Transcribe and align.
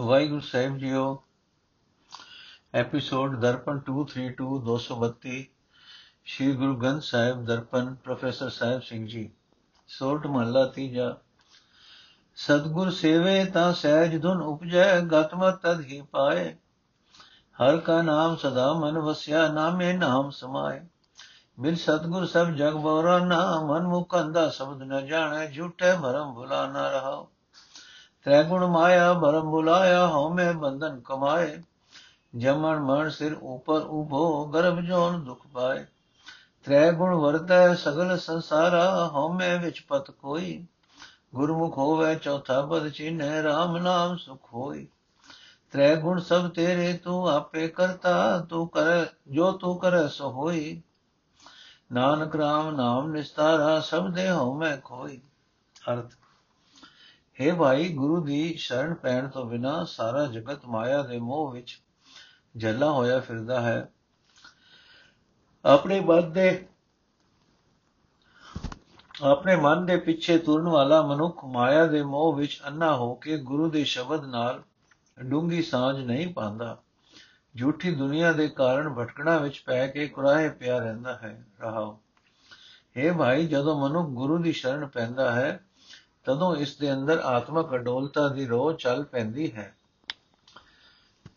ਵਾਹਿਗੁਰੂ 0.00 0.40
ਸਾਹਿਬ 0.40 0.78
ਜੀਓ, 0.78 1.22
episode 2.74 3.36
Darpan 3.40 3.78
232 3.78 4.58
232 4.58 5.44
Shri 6.24 6.52
Guru 6.52 6.76
Granth 6.76 7.02
Sahib 7.02 7.44
Darpan 7.44 7.94
professor 7.94 8.48
Sahib 8.48 8.82
Singh 8.82 9.06
ji. 9.06 9.30
Sorath 9.88 10.26
ਮਹੱਲਾ 10.26 10.64
ਤੀਜਾ, 10.66 11.16
ਸਤਗੁਰ 12.36 12.90
ਸੇਵੇ 12.90 13.44
ਤਾਂ 13.44 13.72
ਸਹਿਜ 13.72 14.22
ਧੁਨ 14.22 14.42
ਉਪਜੈ 14.42 15.00
ਗਤਮਤ 15.00 15.60
ਤਦ 15.62 15.80
ਹੀ 15.80 16.00
ਪਾਏ। 16.00 16.56
ਹਰ 17.56 17.76
ਕਾ 17.76 18.02
ਨਾਮ 18.02 18.36
ਸਦਾ 18.36 18.72
ਮਨ 18.72 18.98
ਵਸਿਆ, 18.98 19.48
ਨਾਮੇ 19.48 19.92
ਨਾਮ 19.92 20.30
ਸਮਾਏ। 20.30 20.80
ਮਿਲ 21.58 21.76
ਸਤਗੁਰ 21.76 22.26
ਸਭ 22.26 22.46
ਜਗ 22.46 22.72
ਬੋਰਾ, 22.72 23.18
ਨਾ 23.18 23.60
ਮਨ 23.60 23.82
ਮੁਖ 23.82 24.16
ਅੰਦਾ 24.16 24.48
ਸ਼ਬਦ 24.48 24.82
ਨ 24.82 25.06
ਜਾਣੈ, 25.06 25.46
ਝੂਠੇ 25.50 25.96
ਭਰਮ 26.02 26.34
ਭੁਲਾ 26.34 26.66
ਨਾ 26.66 26.90
ਰਹਾਓ 26.90 27.30
ਤ੍ਰੈ 28.24 28.42
ਗੁਣ 28.42 28.66
ਮਾਇਆ 28.66 29.14
ਭਰਮ 29.14 29.50
ਬੁਲਾਇਆ 29.50 30.06
ਹਉ 30.06 30.34
ਮੈਂ 30.34 30.52
ਬੰਧਨ 30.52 31.00
ਕਮਾਏ। 31.00 31.62
ਜਮਨ 32.36 32.80
ਮਨ 32.80 33.10
ਸਿਰ 33.10 33.34
ਉਪਰ 33.42 33.80
ਉਭੋ, 33.80 34.44
ਗਰਭ 34.44 34.80
ਜੋਨ 34.80 35.24
ਦੁਖ 35.24 35.46
ਪਾਏ। 35.46 35.84
ਤ੍ਰੈ 36.64 36.92
ਗੁਣ 36.92 37.14
ਵਰਤੈ 37.14 37.74
ਸਗਲ 37.74 38.18
ਸੰਸਾਰਾ 38.18 39.10
ਹਉ 39.14 39.32
ਮੈਂ 39.32 39.58
ਵਿਚ 39.58 39.80
ਪਤ 39.80 40.10
ਕੋਈ। 40.10 40.66
ਗੁਰਮੁਖ 41.34 41.78
ਹੋਵੇ 41.78 42.14
ਚੌਥਾ 42.14 42.62
ਪਦ 42.62 42.88
ਚਿਨੈ 42.88 43.42
RAM 43.42 43.78
ਨਾਮ 43.78 44.16
ਸੁਖ 44.16 44.54
ਹੋਈ। 44.54 44.88
ਤ੍ਰੈ 45.72 45.96
ਗੁਣ 45.96 46.20
ਸਭ 46.20 46.48
ਤੇਰੇ, 46.48 46.92
ਤੂੰ 46.92 47.28
ਆਪੇ 47.28 47.68
ਕਰਤਾ, 47.68 48.38
ਤੂੰ 48.38 48.68
ਕਰ, 48.68 49.06
ਜੋ 49.28 49.52
ਤੂੰ 49.52 49.78
ਕਰੈ 49.78 50.06
ਸੋ 50.06 50.30
ਹੋਈ। 50.30 50.82
ਨਾਨਕ 51.92 52.34
RAM 52.36 52.76
ਨਾਮ 52.76 53.10
ਨਿਸਤਾਰਾ, 53.10 53.80
ਸਭ 53.80 54.08
ਦੇ 54.08 54.30
ਹਉ 54.30 54.54
ਮੈਂ 54.54 54.76
ਖੋਈ। 54.76 55.20
ਅਰਥ 55.92 56.12
ਹੈ 57.40 57.54
ਭਾਈ, 57.54 57.88
ਗੁਰੂ 57.88 58.24
ਦੀ 58.24 58.54
ਸ਼ਰਨ 58.54 58.94
ਪੈਣ 58.94 59.28
ਤੋਂ 59.28 59.46
ਬਿਨਾ 59.46 59.84
ਸਾਰਾ 59.84 60.26
ਜਗਤ 60.26 60.66
ਮਾਇਆ 60.66 61.02
ਦੇ 61.02 61.18
ਮੋਹ 61.18 61.52
ਵਿੱਚ 61.52 61.80
ਜਲਾ 62.56 62.90
ਹੋਇਆ 62.90 63.20
ਫਿਰਦਾ 63.20 63.60
ਹੈ। 63.60 63.92
ਆਪਣੇ 65.64 66.00
ਮਨ 66.00 66.32
ਦੇ, 66.32 66.66
ਆਪਣੇ 69.22 69.56
ਮਨ 69.56 69.86
ਦੇ 69.86 69.96
ਪਿੱਛੇ 69.96 70.38
ਤੁਰਨ 70.38 70.68
ਵਾਲਾ 70.68 71.02
ਮਨੁੱਖ 71.02 71.44
ਮਾਇਆ 71.44 71.86
ਦੇ 71.86 72.02
ਮੋਹ 72.02 72.34
ਵਿੱਚ 72.34 72.60
ਅੰਨਾ 72.68 72.96
ਹੋ 72.96 73.14
ਕੇ 73.14 73.38
ਗੁਰੂ 73.38 73.70
ਦੇ 73.70 73.84
ਸ਼ਬਦ 73.84 74.24
ਨਾਲ 74.24 74.62
ਡੂੰਗੀ 75.20 75.62
ਸਾਂਝ 75.62 75.96
ਨਹੀਂ 75.98 76.34
ਪਾਉਂਦਾ। 76.34 76.82
ਝੂਠੀ 77.58 77.94
ਦੁਨੀਆ 77.94 78.32
ਦੇ 78.32 78.48
ਕਾਰਨ 78.48 78.94
ਭਟਕਣਾ 78.94 79.38
ਵਿੱਚ 79.38 79.62
ਪੈ 79.66 79.86
ਕੇ 79.86 80.06
ਕੁਰਾਹੇ 80.06 80.48
ਪਿਆ 80.48 80.78
ਰਹਿੰਦਾ 80.78 81.16
ਹੈ। 81.16 81.46
ਰਹਾਓ। 81.60 82.00
हे 82.96 83.18
ਭਾਈ, 83.18 83.46
ਜਦੋਂ 83.46 83.88
ਮਨੁੱਖ 83.88 84.08
ਗੁਰੂ 84.08 84.38
ਦੀ 84.38 84.52
ਸ਼ਰਨ 84.52 84.86
ਪੈਂਦਾ 84.86 85.32
ਹੈ 85.32 85.64
ਤਦੋਂ 86.24 86.56
ਇਸ 86.56 86.76
ਦੇ 86.76 86.92
ਅੰਦਰ 86.92 87.18
ਆਤਮਕ 87.18 87.74
ਅਡੋਲਤਾ 87.74 88.28
ਦੀ 88.28 88.46
ਰੋਹ 88.46 88.72
ਚੱਲ 88.72 89.04
ਪੈਂਦੀ 89.04 89.52
ਹੈ। 89.52 89.76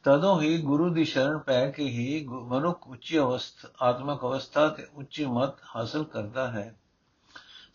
ਤਦੋਂ 0.04 0.42
ਹੀ 0.42 0.62
ਗੁਰੂ 0.62 0.90
ਦੀ 0.90 1.04
ਸ਼ਰਨ 1.04 1.38
ਪੈ 1.38 1.72
ਕੇ 1.72 1.84
ਹੀ 1.84 2.28
ਮਨੁੱਖ 2.28 2.88
ਉੱਚੀ 2.88 3.20
ਅਵਸਥਾ, 3.20 3.70
ਆਤਮਕ 3.82 4.22
ਅਵਸਥਾ 4.22 4.68
ਤੇ 4.68 4.88
ਉੱਚੀ 4.94 5.26
ਮਤ 5.26 5.54
ਹਾਸਲ 5.76 6.04
ਕਰਦਾ 6.04 6.52
ਹੈ। 6.52 6.76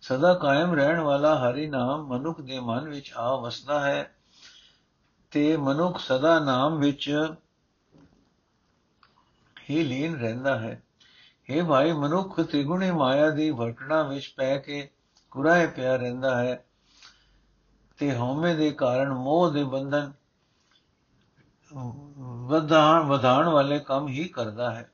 ਸਦਾ 0.01 0.35
ਕਾਇਮ 0.35 0.75
ਰਹਿਣ 0.75 1.01
ਵਾਲਾ 1.01 1.35
ਹਰੀ 1.39 1.67
ਨਾਮ 1.67 2.07
ਮਨੁੱਖ 2.07 2.41
ਦੇ 2.41 2.61
ਮਨ 2.61 2.89
ਵਿੱਚ 2.89 3.13
ਆ 3.17 3.37
ਵਸਦਾ 3.37 3.81
ਹੈ 3.81 4.15
ਤੇ 5.31 5.57
ਮਨੁੱਖ 5.57 5.99
ਸਦਾ 5.99 6.39
ਨਾਮ 6.39 6.79
ਵਿੱਚ 6.79 7.33
ਹੀ 9.71 9.83
ਲੀਨ 9.85 10.21
ਰਹਿੰਦਾ 10.21 10.59
ਹੈ। 10.59 10.83
ਇਹ 11.49 11.63
ਭਾਈ, 11.63 11.93
ਮਨੁੱਖ 11.93 12.41
ਤ੍ਰਿਗੁਣੀ 12.41 12.91
ਮਾਇਆ 12.91 13.31
ਦੀ 13.31 13.51
ਵਰਤਣਾ 13.51 14.03
ਵਿੱਚ 14.03 14.35
ਪੈ 14.37 14.59
ਕੇ 14.59 14.91
ਕੁਰਾਏ 15.31 15.67
ਪਿਆ 15.67 15.97
ਰਹਿੰਦਾ 15.97 16.43
ਹੈ। 16.43 16.65
ਤੇ 18.03 18.17
ਹਉਮੈ 18.17 18.55
ਦੇ 18.55 18.70
ਕਾਰਨ 18.70 19.12
ਮੋਹ 19.12 19.50
ਦੇ 19.50 19.64
ਬੰਧਨ, 19.64 20.12
ਵਧਾਣ 22.47 23.03
ਵਧਾਣ 23.03 23.48
ਵਾਲੇ 23.48 23.78
ਕੰਮ 23.78 24.08
ਹੀ 24.08 24.28
ਕਰਦਾ 24.28 24.75
ਹੈ। 24.75 24.91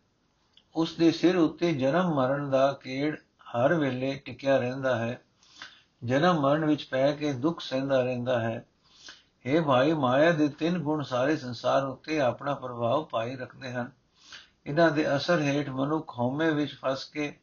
ਉਸ 0.75 0.95
ਦੇ 0.95 1.11
ਸਿਰ 1.11 1.37
ਉੱਤੇ 1.37 1.73
ਜਨਮ 1.75 2.15
ਮਰਨ 2.15 2.51
ਦਾ 2.51 2.73
ਕੀੜ 2.73 3.17
ਹਰ 3.41 3.75
ਵੇਲੇ 3.75 4.15
ਟਿਕਿਆ 4.15 4.57
ਰਹਿੰਦਾ 4.57 4.97
ਹੈ। 4.97 5.21
ਜਨਮ 6.05 6.41
ਮਰਨ 6.41 6.65
ਵਿੱਚ 6.65 6.85
ਪੈ 6.85 7.13
ਕੇ 7.13 7.33
ਦੁੱਖ 7.33 7.61
ਸਹਿੰਦਾ 7.61 8.03
ਰਹਿੰਦਾ 8.03 8.41
ਹੈ। 8.41 8.67
ਇਹ 9.47 9.63
ਭਾਈ, 9.63 9.93
ਮਾਇਆ 9.93 10.33
ਦੇ 10.33 10.49
ਤਿੰਨ 10.49 10.79
ਗੁਣ 10.79 11.03
ਸਾਰੇ 11.03 11.37
ਸੰਸਾਰ 11.37 11.85
ਉੱਤੇ 11.85 12.21
ਆਪਣਾ 12.21 12.55
ਪ੍ਰਭਾਵ 12.55 13.05
ਪਾਈ 13.05 13.37
ਰੱਖਦੇ 13.37 13.73
ਹਨ। 13.73 13.91
ਇਹਨਾਂ 14.67 14.91
ਦੇ 14.91 15.17
ਅਸਰ 15.17 15.41
ਹੇਠ 15.41 15.69
ਮਨੁੱਖ 15.69 16.19
ਹਉਮੈ 16.19 16.51
ਵਿੱਚ 16.51 16.79
ਫਸ 16.81 17.05
ਕੇ 17.05 17.39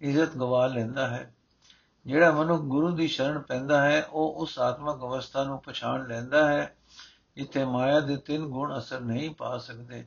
ਇੱਜ਼ਤ 0.00 0.36
ਗਵਾ 0.36 0.66
ਲੈਂਦਾ 0.66 1.08
ਹੈ। 1.08 1.34
ਜਿਹੜਾ 2.06 2.32
ਮਨੁੱਖ 2.32 2.62
ਗੁਰੂ 2.62 2.90
ਦੀ 2.90 3.08
ਸ਼ਰਨ 3.08 3.38
ਪੈਂਦਾ 3.38 3.82
ਹੈ, 3.82 4.04
ਉਹ 4.04 4.34
ਉਸ 4.34 4.58
ਆਤਮਕ 4.58 5.00
ਅਵਸਥਾ 5.00 5.44
ਨੂੰ 5.44 5.62
ਪਛਾਣ 5.62 6.08
ਲੈਂਦਾ 6.08 6.48
ਹੈ, 6.48 6.76
ਜਿੱਥੇ 7.36 7.64
ਮਾਇਆ 7.64 8.00
ਦੇ 8.00 8.16
ਤਿੰਨ 8.16 8.46
ਗੁਣ 8.46 8.78
ਅਸਰ 8.78 9.00
ਨਹੀਂ 9.00 9.34
ਪਾ 9.34 9.58
ਸਕਦੇ। 9.58 10.06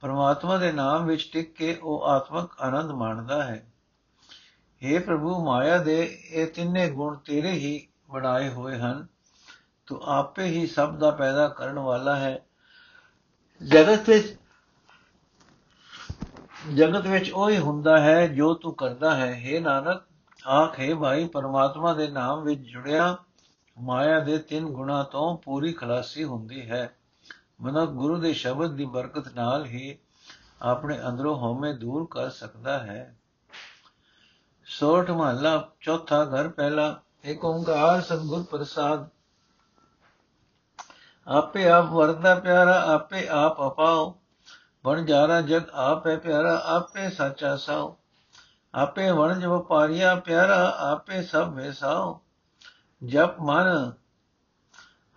ਪਰਮਾਤਮਾ 0.00 0.58
ਦੇ 0.58 0.72
ਨਾਮ 0.72 1.06
ਵਿੱਚ 1.06 1.30
ਟਿਕ 1.32 1.54
ਕੇ 1.54 1.78
ਉਹ 1.82 2.04
ਆਤਮਕ 2.04 2.60
ਆਨੰਦ 2.60 2.90
ਮਾਣਦਾ 2.90 3.44
ਹੈ। 3.44 3.72
हे 4.86 5.02
ਪ੍ਰਭੂ, 5.02 5.44
ਮਾਇਆ 5.44 5.78
ਦੇ 5.78 6.20
ਇਹ 6.30 6.46
ਤਿੰਨੇ 6.46 6.90
ਗੁਣ 6.90 7.16
ਤੇਰੇ 7.16 7.50
ਹੀ 7.50 7.88
ਬਣਾਏ 8.10 8.48
ਹੋਏ 8.48 8.78
ਹਨ। 8.78 9.06
ਤੂੰ 9.86 10.00
ਆਪੇ 10.02 10.44
ਹੀ 10.44 10.66
ਸਭ 10.66 10.96
ਦਾ 10.96 11.10
ਪੈਦਾ 11.10 11.48
ਕਰਨ 11.48 11.78
ਵਾਲਾ 11.78 12.16
ਹੈ। 12.16 12.46
ਜਗਤ 13.68 14.08
ਵਿੱਚ 14.08 14.36
ਜਗਤ 16.74 17.06
ਵਿੱਚ 17.06 17.30
ਉਹ 17.30 17.50
ਹੀ 17.50 17.58
ਹੁੰਦਾ 17.58 18.00
ਹੈ 18.00 18.26
ਜੋ 18.26 18.54
ਤੂੰ 18.54 18.74
ਕਰਦਾ 18.74 19.14
ਹੈ। 19.14 19.42
हे 19.44 19.62
ਨਾਨਕ, 19.62 20.02
ਆਖੇ 20.48 20.94
ਭਾਈ, 20.94 21.28
ਪਰਮਾਤਮਾ 21.28 21.94
ਦੇ 21.94 22.08
ਨਾਮ 22.08 22.42
ਵਿੱਚ 22.42 22.60
ਜੁੜਿਆ 22.60 23.16
ਮਾਇਆ 23.80 24.20
ਦੇ 24.20 24.38
ਤਿੰਨ 24.38 24.66
ਗੁਣਾ 24.66 25.02
ਤੋਂ 25.02 25.38
ਪੂਰੀ 25.38 25.72
ਖਲਾਸੀ 25.72 26.24
ਹੁੰਦੀ 26.24 26.70
ਹੈ। 26.70 26.96
ਮਨੁੱਖ 27.60 27.90
ਗੁਰੂ 27.90 28.16
ਦੇ 28.18 28.32
ਸ਼ਬਦ 28.32 28.70
ਦੀ 28.70 28.84
ਬਰਕਤ 28.84 29.34
ਨਾਲ 29.34 29.64
ਹੀ 29.64 29.98
ਆਪਣੇ 30.62 30.98
ਅੰਦਰੋਂ 31.08 31.36
ਹਉਮੈ 31.36 31.72
ਦੂਰ 31.72 32.08
ਕਰ 32.10 32.30
ਸਕਦਾ 32.30 32.78
ਹੈ। 32.78 33.16
ਸੋਠ 34.64 35.10
ਮਹੱਲਾ, 35.10 35.68
ਚੌਥਾ 35.80 36.24
ਘਰ 36.24 36.48
ਪਹਿਲਾ 36.48 37.00
ਏਕ 37.24 37.44
ਓੰਕਾਰ 37.44 38.00
ਸਤਿਗੁਰ 38.00 38.42
ਪ੍ਰਸਾਦ। 38.42 39.08
ਆਪੇ 41.26 41.68
ਆਪ 41.68 41.92
ਵਰਦਾ 41.92 42.34
ਪਿਆਰਾ, 42.34 42.94
ਆਪੇ 42.94 43.28
ਆਪ 43.28 43.66
ਅਪਾਓ। 43.66 44.18
ਬਣ 44.86 45.04
ਜਾਰਾ 45.04 45.40
ਜਗ 45.40 45.70
ਆਪ 45.74 46.06
ਹੈ 46.06 46.16
ਪਿਆਰਾ, 46.16 46.54
ਆਪੇ 46.66 47.08
ਸੱਚਾ 47.10 47.56
ਸਾਓ 47.56 47.96
ਆਪੇ 48.74 49.10
ਵਣਜ 49.10 49.44
ਵਪਾਰੀਆ 49.44 50.14
ਪਿਆਰਾ, 50.14 50.58
ਆਪੇ 50.82 51.22
ਸਭ 51.22 51.54
ਵੇਸਾਓ 51.54 52.20
ਜਪ 53.02 53.40
ਮਨ, 53.40 53.92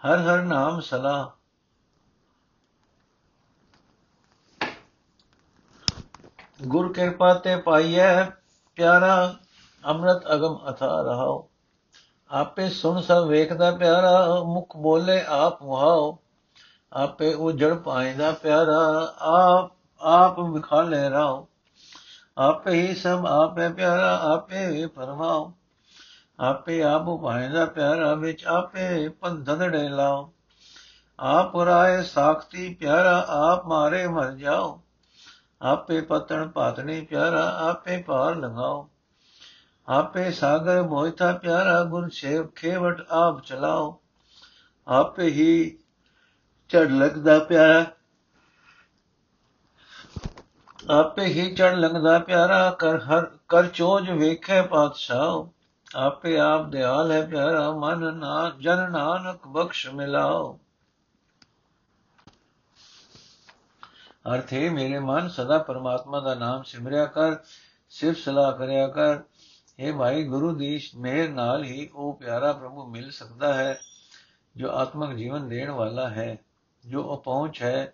ਹਰ 0.01 0.19
ਹਰ 0.19 0.41
ਨਾਮ 0.41 0.79
ਸਲਾ 0.79 1.31
ਗੁਰ 6.67 6.91
ਕਿਰਪਾ 6.93 7.33
ਤੇ 7.33 7.55
ਪਾਈਐ 7.55 8.23
ਪਿਆਰਾ, 8.77 9.35
ਅੰਮ੍ਰਿਤ 9.83 10.33
ਅਗਮ 10.33 10.57
ਅਥਾ 10.69 11.01
ਰਹਾਓ 11.01 11.47
ਆਪੇ 12.31 12.69
ਸੁਣ 12.69 13.01
ਸਭ 13.01 13.27
ਵੇਖਦਾ 13.27 13.71
ਪਿਆਰਾ, 13.71 14.43
ਮੁਖ 14.43 14.75
ਬੋਲੇ 14.77 15.23
ਆਪ 15.27 15.63
ਵਹਾਓ 15.63 16.17
ਆਪੇ 16.93 17.33
ਉਜੜ 17.33 17.73
ਪਾਇਦਾ 17.73 18.31
ਪਿਆਰਾ, 18.31 19.13
ਆਪ 19.19 19.71
ਆਪ 20.01 20.39
ਵਿਖਾਲੇ 20.39 21.09
ਰਾਓ। 21.09 21.47
ਆਪੇ 22.37 22.71
ਹੀ 22.71 22.95
ਸਭ 22.95 23.25
ਆਪੇ 23.29 23.69
ਪਿਆਰਾ, 23.69 24.19
ਆਪੇ 24.23 24.71
ਵੀ 24.71 24.85
ਫਰਮਾਓ। 24.85 25.53
ਆਪੇ 26.39 26.83
ਆਪ 26.83 27.05
ਪਾਇਦਾ 27.23 27.65
ਪਿਆਰਾ 27.65 28.13
ਵਿੱਚ 28.13 28.45
ਆਪੇ 28.45 29.09
ਪੰਧਨੜੇ 29.09 29.89
ਲਾਓ 29.89 30.33
ਆਪ 31.19 31.57
ਰਾਏ 31.57 32.03
ਸਾਖਤੀ 32.03 32.73
ਪਿਆਰਾ, 32.73 33.25
ਆਪ 33.29 33.65
ਮਾਰੇ 33.65 34.07
ਮਰ 34.07 34.31
ਜਾਓ। 34.31 34.81
ਆਪੇ 35.61 36.01
ਪਤਣ 36.01 36.47
ਪਾਤਣੀ 36.47 37.01
ਪਿਆਰਾ, 37.01 37.57
ਆਪੇ 37.69 38.01
ਪਾਰ 38.01 38.35
ਲੰਘਾਓ। 38.35 38.89
ਆਪੇ 39.89 40.31
ਸਾਗਰ 40.31 40.81
ਮੋਹਿਤਾ 40.83 41.33
ਪਿਆਰਾ 41.33 41.83
ਗੁਰ 41.83 42.09
ਛੇਵ 42.09 42.47
ਖੇਵਟ 42.47 43.07
ਆਪ 43.11 43.39
ਚਲਾਓ। 43.39 44.01
ਆਪੇ 44.87 45.23
ਹੀ 45.23 45.78
ਚੜ 46.69 46.89
ਲੱਗਦਾ 46.89 47.39
ਪਿਆਰਾ 47.39 47.85
ਆਪੇ 50.89 51.25
ਹੀ 51.25 51.55
ਚੜ 51.55 51.73
ਲੰਘਦਾ 51.75 52.19
ਪਿਆਰਾ, 52.19 52.71
ਕਰ 52.71 52.99
ਹਰ, 52.99 53.25
ਕਰ 53.47 53.67
ਚੋਜ 53.67 54.09
ਵੇਖੇ 54.09 54.61
ਪਾਤਸ਼ਾਹ। 54.61 55.47
ਆਪੇ 55.95 56.39
ਆਪ 56.39 56.69
ਦਿਆਲ 56.69 57.11
ਹੈ 57.11 57.25
ਪਿਆਰਾ, 57.25 57.71
ਮਨ 57.71 58.17
ਨਾ, 58.17 58.51
ਜਨ 58.59 58.91
ਨਾਨਕ 58.91 59.47
ਬਖਸ਼ 59.47 59.87
ਮਿਲਾਓ। 59.87 60.59
ਅਰਥੇ, 64.33 64.69
ਮੇਰੇ 64.69 64.99
ਮਨ 64.99 65.29
ਸਦਾ 65.29 65.57
ਪਰਮਾਤਮਾ 65.57 66.19
ਦਾ 66.19 66.35
ਨਾਮ 66.35 66.63
ਸਿਮਰਿਆ 66.63 67.05
ਕਰ 67.05 67.35
ਸਿਰਫ 67.89 68.17
ਸਲਾਹ 68.17 68.51
ਕਰਿਆ 68.51 68.87
ਕਰ। 68.87 69.19
ਇਹ 69.79 69.93
ਭਾਈ 69.93 70.23
ਗੁਰੂ 70.23 70.55
ਦੀ 70.55 70.81
ਮਿਹਰ 70.95 71.29
ਨਾਲ 71.29 71.63
ਹੀ 71.63 71.89
ਉਹ 71.93 72.13
ਪਿਆਰਾ 72.13 72.53
ਪ੍ਰਭੂ 72.53 72.85
ਮਿਲ 72.85 73.11
ਸਕਦਾ 73.11 73.53
ਹੈ, 73.53 73.79
ਜੋ 74.55 74.71
ਆਤਮਿਕ 74.71 75.17
ਜੀਵਨ 75.17 75.49
ਦੇਣ 75.49 75.71
ਵਾਲਾ 75.71 76.09
ਹੈ। 76.09 76.37
ਜੋ 76.89 77.03
ਅਪਹੁੰਚ 77.15 77.61
ਹੈ 77.61 77.93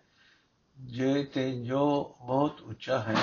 ਜੇ 0.77 1.24
ਤੇ 1.24 1.51
ਜੋ 1.62 2.18
ਬਹੁਤ 2.21 2.62
ਉੱਚਾ 2.62 3.00
ਹੈ 3.00 3.15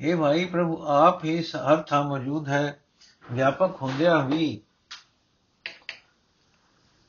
ਇਹ 0.00 0.16
ਭਾਈ 0.16 0.44
ਪ੍ਰਭੂ 0.44 0.82
ਆਪ 0.86 1.24
ਹੀ 1.24 1.42
ਹਰ 1.42 1.82
ਥਾਂ 1.82 2.02
ਮੌਜੂਦ 2.04 2.48
ਹੈ 2.48 2.80
ਵਿਆਪਕ 3.24 3.82
ਹੁੰਦਿਆਂ 3.82 4.18
ਵੀ 4.24 4.62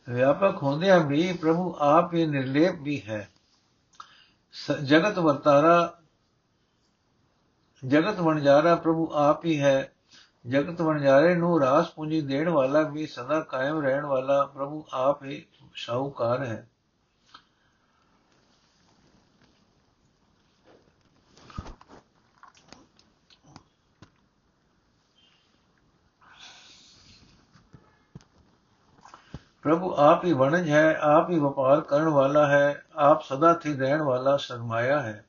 ਵਿਆਪਕ 0.07 0.63
ਹੁੰਦਿਆਂ 0.63 0.99
ਵੀ 0.99 1.33
ਪ੍ਰਭੂ 1.33 1.75
ਆਪ 1.79 2.13
ਹੀ 2.13 2.25
ਨਿਰਲੇਪ 2.25 2.81
ਵੀ 2.81 3.01
ਹੈ 3.07 3.29
ਜਗਤ 4.83 5.19
ਵਰਤਾਰਾ 5.19 6.01
ਜਗਤ 7.83 8.19
ਵਣਜਾਰਾ 8.19 8.75
ਪ੍ਰਭੂ 8.75 9.11
ਆਪ 9.13 9.45
ਹੀ 9.45 9.59
ਹੈ 9.59 9.92
ਜਗਤ 10.47 10.81
ਵਣਜਾਰੇ 10.81 11.35
ਨੂੰ 11.35 11.59
ਰਾਸ 11.61 11.89
ਪੂੰਜੀ 11.89 12.21
ਦੇਣ 12.21 12.49
ਵਾਲਾ, 12.49 12.81
ਵੀ 12.81 13.07
ਸਦਾ 13.07 13.39
ਕਾਇਮ 13.39 13.81
ਰਹਿਣ 13.81 14.05
ਵਾਲਾ 14.05 14.45
ਪ੍ਰਭੂ 14.45 14.85
ਆਪ 14.93 15.23
ਹੀ 15.23 15.45
ਸ਼ਾਹੂਕਾਰ 15.73 16.43
ਹੈ। 16.43 16.69
ਪ੍ਰਭੂ 29.61 29.95
ਆਪ 29.97 30.25
ਹੀ 30.25 30.33
ਵਣਜ 30.33 30.69
ਹੈ, 30.69 30.97
ਆਪ 31.01 31.29
ਹੀ 31.29 31.39
ਵਪਾਰ 31.39 31.81
ਕਰਨ 31.81 32.09
ਵਾਲਾ 32.09 32.47
ਹੈ, 32.47 32.85
ਆਪ 32.95 33.23
ਸਦਾ 33.23 33.53
ਥੀ 33.53 33.73
ਰਹਿਣ 33.73 34.01
ਵਾਲਾ 34.01 34.37
ਸਰਮਾਇਆ 34.37 35.01
ਹੈ। 35.01 35.25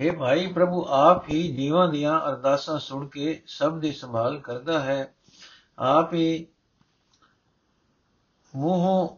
हे 0.00 0.18
ਭਾਈ 0.18 0.46
ਪ੍ਰਭੂ, 0.46 0.86
ਆਪ 0.88 1.28
ਹੀ 1.28 1.56
ਜੀਵਾਂ 1.56 1.88
ਦੀਆਂ 1.88 2.28
ਅਰਦਾਸਾਂ 2.28 2.78
ਸੁਣ 2.78 3.08
ਕੇ 3.08 3.42
ਸਭ 3.46 3.78
ਦੀ 3.78 3.92
ਸੰਭਾਲ 3.92 4.40
ਕਰਦਾ 4.40 4.80
ਹੈ। 4.80 5.14
ਆਪ 5.78 6.14
ਹੀ 6.14 6.46
ਮੂੰਹੋਂ 8.56 9.16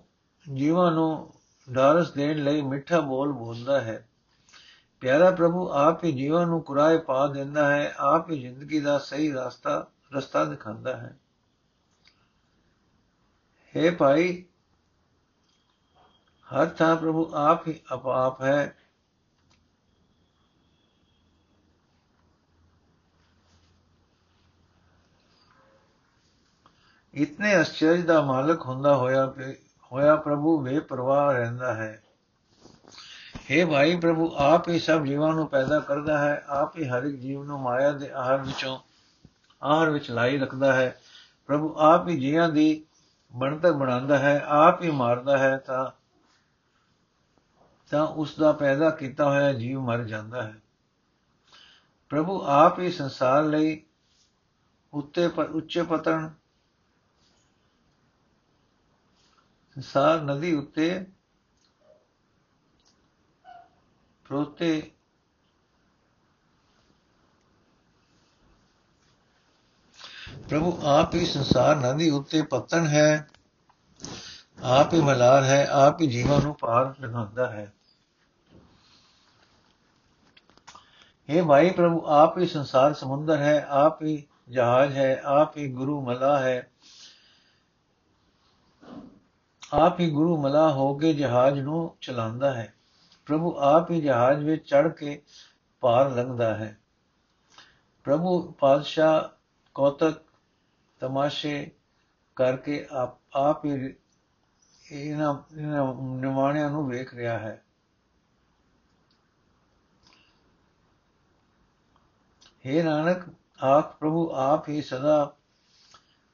ਜੀਵਾਂ 0.54 0.92
ਨੂੰ 0.92 1.34
ਡਾਰਸ 1.72 2.10
ਦੇਣ 2.10 2.44
ਲਈ 2.44 2.62
ਮਿੱਠਾ 2.62 3.00
ਬੋਲ 3.00 3.32
ਬੋਲਦਾ 3.32 3.80
ਹੈ। 3.80 4.08
ਪਿਆਰਾ 5.00 5.30
ਪ੍ਰਭੂ, 5.30 5.68
ਆਪ 5.68 6.04
ਹੀ 6.04 6.12
ਜੀਵਾਂ 6.12 6.46
ਨੂੰ 6.46 6.62
ਕੁਰਾਏ 6.62 6.98
ਪਾ 6.98 7.26
ਦਿੰਦਾ 7.26 7.76
ਹੈ, 7.76 7.94
ਆਪ 7.98 8.30
ਹੀ 8.30 8.40
ਜ਼ਿੰਦਗੀ 8.40 8.80
ਦਾ 8.80 8.98
ਸਹੀ 8.98 9.32
ਰਸਤਾ 9.32 9.86
ਰਸਤਾ 10.16 10.44
ਦਿਖਾਉਂਦਾ 10.44 10.96
ਹੈ। 10.96 11.18
हे 13.76 13.96
ਭਾਈ, 13.96 14.44
ਹਰ 16.54 16.66
ਥਾਂ 16.66 16.96
ਪ੍ਰਭੂ 16.96 17.30
ਆਪ 17.34 17.68
ਹੀ 17.68 17.80
ਆਪ 18.06 18.42
ਹੈ। 18.42 18.76
ਇਤਨੇ 27.14 27.60
ਅਚਰਜ 27.60 28.04
ਦਾ 28.06 28.20
ਮਾਲਕ 28.22 28.66
ਹੁੰਦਾ 28.66 28.96
ਹੋਇਆ 28.96 29.34
ਹੋਇਆ 29.92 30.16
ਪ੍ਰਭੂ 30.16 30.60
ਬੇਪਰਵਾਹ 30.60 31.32
ਰਹਿੰਦਾ 31.32 31.74
ਹੈ 31.74 32.02
हे। 33.34 33.66
ਭਾਈ 33.70 33.96
ਪ੍ਰਭੂ 33.96 34.32
ਆਪ 34.36 34.68
ਹੀ 34.68 34.78
ਸਭ 34.78 35.04
ਜੀਵਾਂ 35.04 35.32
ਨੂੰ 35.34 35.48
ਪੈਦਾ 35.48 35.80
ਕਰਦਾ 35.80 36.18
ਹੈ 36.18 36.44
ਆਪ 36.48 36.78
ਹੀ 36.78 36.88
ਹਰ 36.88 37.02
ਇੱਕ 37.02 37.16
ਜੀਵ 37.16 37.44
ਨੂੰ 37.44 37.60
ਮਾਇਆ 37.60 37.92
ਦੇ 37.92 38.10
ਆਹਰ 38.10 38.36
ਵਿੱਚੋਂ 38.36 38.78
ਆਹਰ 39.62 39.90
ਵਿੱਚ 39.90 40.10
ਲਾਈ 40.10 40.38
ਰੱਖਦਾ 40.38 40.72
ਹੈ 40.72 41.00
ਪ੍ਰਭੂ 41.46 41.74
ਆਪ 41.78 42.08
ਹੀ 42.08 42.20
ਜੀਵਾਂ 42.20 42.48
ਦੀ 42.48 42.84
ਬਣਤਰ 43.34 43.72
ਬਣਾਉਂਦਾ 43.72 44.18
ਹੈ 44.18 44.44
ਆਪ 44.46 44.82
ਹੀ 44.82 44.90
ਮਾਰਦਾ 44.90 45.38
ਹੈ 45.38 45.56
ਤਾਂ 45.56 45.90
ਤਾਂ 47.90 48.06
ਉਸ 48.06 48.38
ਦਾ 48.38 48.52
ਪੈਦਾ 48.52 48.90
ਕੀਤਾ 48.90 49.24
ਹੋਇਆ 49.24 49.52
ਜੀਵ 49.52 49.80
ਮਰ 49.80 50.04
ਜਾਂਦਾ 50.04 50.42
ਹੈ 50.42 50.54
ਪ੍ਰਭੂ 52.08 52.42
ਆਪ 52.46 52.80
ਹੀ 52.80 52.90
ਸੰਸਾਰ 52.90 53.44
ਲਈ 53.44 53.82
ਉੱਤੇ 54.94 55.28
ਪਰ 55.28 55.44
ਉੱਚੇ 55.44 55.82
ਪਤਨ 55.82 56.30
ਸੰਸਾਰ 59.74 60.20
ਨਦੀ 60.20 60.52
ਉੱਤੇ 60.52 61.06
ਪ੍ਰੋਤੇ 64.24 64.90
ਪ੍ਰਭੂ 70.48 70.80
ਆਪ 70.84 71.14
ਹੀ 71.14 71.26
ਸੰਸਾਰ 71.26 71.76
ਨਦੀ 71.76 72.10
ਉੱਤੇ 72.10 72.42
ਪਤਨ 72.42 72.86
ਹੈ, 72.86 73.28
ਆਪ 74.62 74.94
ਹੀ 74.94 75.00
ਮਲਾਰ 75.00 75.44
ਹੈ, 75.44 75.66
ਆਪ 75.66 76.00
ਹੀ 76.00 76.06
ਜੀਵਾਂ 76.06 76.40
ਨੂੰ 76.40 76.54
ਪਾਰ 76.54 76.94
ਲਗਾਉਂਦਾ 77.00 77.50
ਹੈ। 77.50 77.72
ਇਹ 81.28 81.42
ਭਾਈ 81.42 81.70
ਪ੍ਰਭੂ, 81.70 82.02
ਆਪ 82.06 82.38
ਹੀ 82.38 82.46
ਸੰਸਾਰ 82.46 82.94
ਸਮੁੰਦਰ 82.94 83.36
ਹੈ, 83.36 83.66
ਆਪ 83.68 84.02
ਹੀ 84.02 84.26
ਜਹਾਜ਼ 84.48 84.96
ਹੈ, 84.96 85.22
ਆਪ 85.24 85.56
ਹੀ 85.56 85.72
ਗੁਰੂ 85.72 86.00
ਮਲਾ 86.00 86.38
ਹੈ। 86.38 86.69
ਆਪ 89.72 90.00
ਹੀ 90.00 90.10
ਗੁਰੂ 90.10 90.42
ਮਲਾ 90.42 90.72
ਹੋ 90.72 90.94
ਕੇ 90.94 91.12
ਜਹਾਜ਼ 91.12 91.60
ਨੂੰ 91.60 91.96
ਚਲਾਉਂਦਾ 92.00 92.54
ਹੈ। 92.54 92.74
ਪ੍ਰਭੂ 93.26 93.56
ਆਪ 93.58 93.90
ਹੀ 93.90 94.00
ਜਹਾਜ਼ 94.00 94.44
ਵਿੱਚ 94.44 94.68
ਚੜ 94.68 94.88
ਕੇ 94.88 95.22
ਪਾਰ 95.80 96.10
ਲੰਘਦਾ 96.10 96.54
ਹੈ। 96.54 96.78
ਪ੍ਰਭੂ 98.04 98.52
ਪਾਦਸ਼ਾਹ 98.52 99.28
ਕੌਤਕ 99.74 100.22
ਤਮਾਸ਼ੇ 101.00 101.70
ਕਰਕੇ 102.36 102.86
ਆਪ 102.92 103.18
ਆਪ 103.36 103.64
ਹੀ 103.64 103.94
ਇਹਨਾਂ 104.92 105.34
ਨਿਮਾਣਿਆਂ 106.02 106.70
ਨੂੰ 106.70 106.88
ਵੇਖ 106.88 107.14
ਰਿਹਾ 107.14 107.38
ਹੈ। 107.38 107.64
हे 112.66 112.84
ਨਾਨਕ, 112.84 113.22
ਆਪ 113.62 113.98
ਪ੍ਰਭੂ 113.98 114.30
ਆਪ 114.34 114.68
ਹੀ 114.68 114.82
ਸਦਾ 114.82 115.36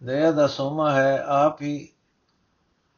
ਦਇਆ 0.05 0.33
ਦਾ 0.33 0.47
ਸੋਮਾ 0.47 0.93
ਹੈ। 0.93 1.23
ਆਪ 1.23 1.63
ਹੀ 1.63 1.89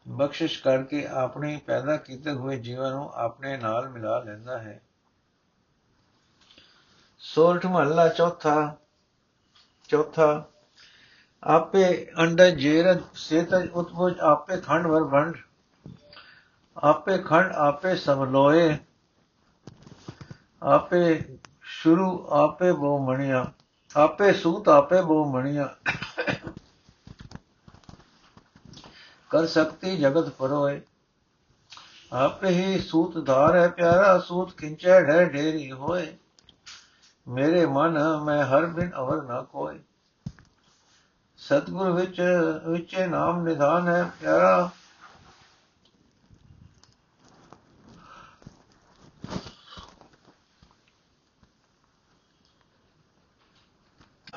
ਬਖਸ਼ਿਸ਼ 0.09 0.63
ਕਰਕੇ 0.63 1.07
ਆਪਣੇ 1.07 1.61
ਪੈਦਾ 1.67 1.97
ਕੀਤੇ 1.97 2.33
ਹੋਏ 2.33 2.59
ਜੀਵਨ 2.59 2.91
ਨੂੰ 2.91 3.11
ਆਪਣੇ 3.15 3.57
ਨਾਲ 3.57 3.89
ਮਿਲਾ 3.89 4.19
ਲੈਂਦਾ 4.19 4.59
ਹੈ। 4.59 4.81
ਸੋਲਠ 7.19 7.67
ਮਹੱਲਾ 7.67 8.09
ਚੌਥਾ 8.09 8.77
ਚੌਥਾ, 9.89 10.45
ਆਪੇ 11.43 12.07
ਅੰਡ 12.19 12.43
ਜੇਰ 12.43 13.01
ਸੇਤਜ 13.15 13.69
ਉਤਪੁਜ, 13.71 14.19
ਆਪੇ 14.21 14.61
ਖੰਡ 14.61 14.87
ਵਰ 14.87 15.05
ਭੰਡ 15.05 15.37
ਆਪੇ 16.77 17.19
ਖੰਡ, 17.19 17.53
ਆਪੇ 17.53 17.97
ਸਭ 17.97 18.23
ਲੋਏ, 18.23 18.77
ਆਪੇ 20.63 21.39
ਸ਼ੁਰੂ, 21.63 22.27
ਆਪੇ 22.31 22.73
ਬੋ 22.73 22.99
ਮਣੀਆਂ, 22.99 23.45
ਆਪੇ 23.97 24.33
ਸੂਤ, 24.33 24.69
ਆਪੇ 24.69 25.01
ਬੋ 25.03 25.25
ਮਣੀਆਂ। 25.25 25.69
ਕਰ 29.31 29.47
ਸਕਤੀ 29.47 29.97
ਜਗਤ 29.97 30.29
ਪਰੋਏ। 30.29 30.81
ਆਪੇ 32.13 32.49
ਹੀ 32.49 32.79
ਸੂਤ 32.81 33.27
ਧਾਰ 33.27 33.57
ਹੈ 33.57 33.69
ਪਿਆਰਾ, 33.69 34.19
ਸੂਤ 34.19 34.57
ਖਿੰਚੈ 34.57 35.01
ਢੈ 35.01 35.25
ਢੇਰੀ 35.25 35.73
ਹੋਏ। 35.73 36.17
ਮੇਰੇ 37.29 37.67
ਮਨ, 37.67 37.99
ਮੈਂ 38.25 38.45
ਹਰ 38.47 38.67
ਬਿਨ 38.67 38.93
ਅਵਰ 38.97 39.23
ਨਾ 39.23 39.43
ਕੋਏ। 39.43 39.79
ਸਤਗੁਰ 41.37 41.91
ਵਿੱਚ, 41.91 42.23
ਵਿੱਚੇ 42.69 43.07
ਨਾਮ 43.07 43.43
ਨਿਧਾਨ 43.43 43.89
ਹੈ 43.89 44.11
ਪਿਆਰਾ। 44.21 44.71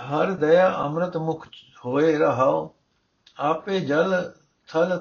ਹਰ 0.01 0.31
ਦਇਆ 0.31 0.75
ਅੰਮ੍ਰਿਤ 0.75 1.17
ਮੁਖ 1.17 1.48
ਹੋਏ 1.86 2.17
ਰਹਾਓ। 2.17 2.75
ਆਪੇ 3.38 3.79
ਜਲ 3.79 4.33
ਥਲ 4.72 5.00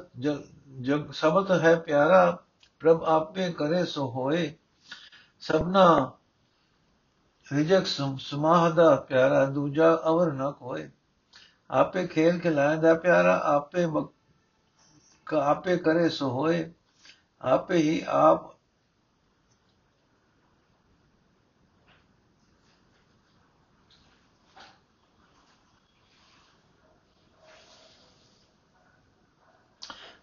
ਜਗ 0.81 1.11
ਸਬਤ 1.13 1.51
ਹੈ 1.51 1.75
ਪਿਆਰਾ, 1.77 2.43
ਪ੍ਰਭ 2.81 3.03
ਆਪੇ 3.05 3.51
ਕਰੇ 3.53 3.85
ਸੋ 3.85 4.11
ਹੋਏ। 4.11 4.55
ਸਭਨਾ 5.41 6.13
ਰਿਜਕ 7.53 7.87
ਸਮਾਹਦਾ 8.19 8.95
ਪਿਆਰਾ, 9.09 9.45
ਦੂਜਾ 9.45 9.99
ਅਵਰ 10.09 10.33
ਨਾ 10.33 10.51
ਕੋਏ 10.51 10.89
ਆਪੇ 11.71 12.07
ਖੇਲ 12.07 12.39
ਖਿਲਾਇਦਾ 12.41 12.95
ਪਿਆਰਾ, 12.95 13.41
ਆਪੇ 13.45 13.87
ਆਪੇ 15.27 15.77
ਕਰੇ 15.77 16.09
ਸੋ 16.09 16.31
ਹੋਏ। 16.31 16.73
ਆਪੇ 17.41 17.77
ਹੀ 17.77 18.03
ਆਪ 18.09 18.60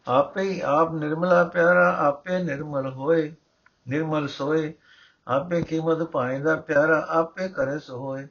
ਆਪੇ 0.07 0.41
ਹੀ 0.41 0.61
ਆਪ 0.61 0.93
ਨਿਰਮਲਾ 0.93 1.43
ਪਿਆਰਾ, 1.43 1.97
ਆਪੇ 1.97 2.43
ਨਿਰਮਲ 2.43 2.93
ਹੋਏ, 2.93 3.35
ਨਿਰਮਲ 3.87 4.27
ਸੋਏ। 4.27 4.73
ਆਪੇ 5.27 5.61
ਕੀਮਤ 5.61 6.03
ਪਾਇਦਾ 6.03 6.55
ਪਿਆਰਾ, 6.55 7.05
ਆਪੇ 7.09 7.47
ਕਰੇ 7.49 7.79
ਸੋ 7.79 7.97
ਹੋਏ 7.97 8.27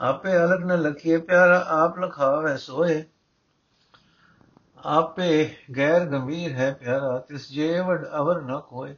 ਆਪੇ 0.00 0.36
ਅਲਗ 0.36 0.64
ਨ 0.64 0.82
ਲਖੀਏ 0.82 1.16
ਪਿਆਰਾ, 1.16 1.64
ਆਪ 1.68 1.98
ਲਖਾਵੇ 1.98 2.56
ਸੋਏ। 2.56 3.04
ਆਪੇ 4.84 5.56
ਗੈਰ 5.76 6.04
ਗੰਭੀਰ 6.04 6.52
ਹੈ 6.52 6.72
ਪਿਆਰਾ, 6.72 7.18
ਤਿਸ 7.18 7.52
ਜੇਵੜ 7.52 8.06
ਅਵਰ 8.16 8.40
ਨ 8.40 8.60
ਕੋਏ। 8.60 8.96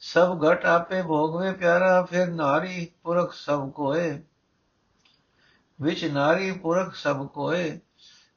ਸਭ 0.00 0.38
ਘਟ 0.44 0.66
ਆਪੇ 0.66 1.02
ਭੋਗਵੇ 1.02 1.52
ਪਿਆਰਾ, 1.52 2.02
ਫਿਰ 2.02 2.28
ਨਾਰੀ 2.28 2.92
ਪੁਰਖ 3.02 3.32
ਸਭ 3.32 3.70
ਕੋਏ। 3.70 4.22
ਵਿਚ 5.80 6.04
ਨਾਰੀ 6.04 6.52
ਪੁਰਖ 6.52 6.94
ਸਭ 6.94 7.26
ਕੋਏ। 7.26 7.80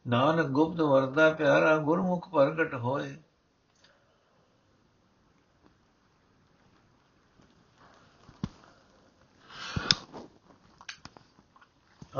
ਨਾਨਕ 0.08 0.46
ਗੁਪਤ 0.46 0.82
ਵਰਦਾ 0.82 1.30
ਪਿਆਰਾ 1.30 1.78
ਗੁਰਮੁਖ 1.78 2.30
ਪ੍ਰਗਟ 2.30 2.74
ਹੋਏ। 2.74 3.18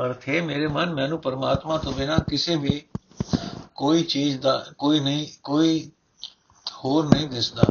ਅਰਥ 0.00 0.28
ਹੈ 0.28 0.42
ਮੇਰੇ 0.42 0.66
ਮਨ, 0.66 0.94
ਮੈਨੂੰ 0.94 1.20
ਪਰਮਾਤਮਾ 1.20 1.78
ਤੋਂ 1.78 1.92
ਬਿਨਾ 1.92 2.18
ਕਿਸੇ 2.18 2.56
ਵੀ 2.56 2.86
ਕੋਈ 3.74 4.02
ਚੀਜ਼ 4.02 4.40
ਦਾ, 4.40 4.66
ਕੋਈ 4.78 5.00
ਨਹੀਂ, 5.00 5.26
ਕੋਈ 5.42 5.90
ਹੋਰ 6.72 7.06
ਨਹੀਂ 7.14 7.28
ਦਿਸਦਾ। 7.28 7.62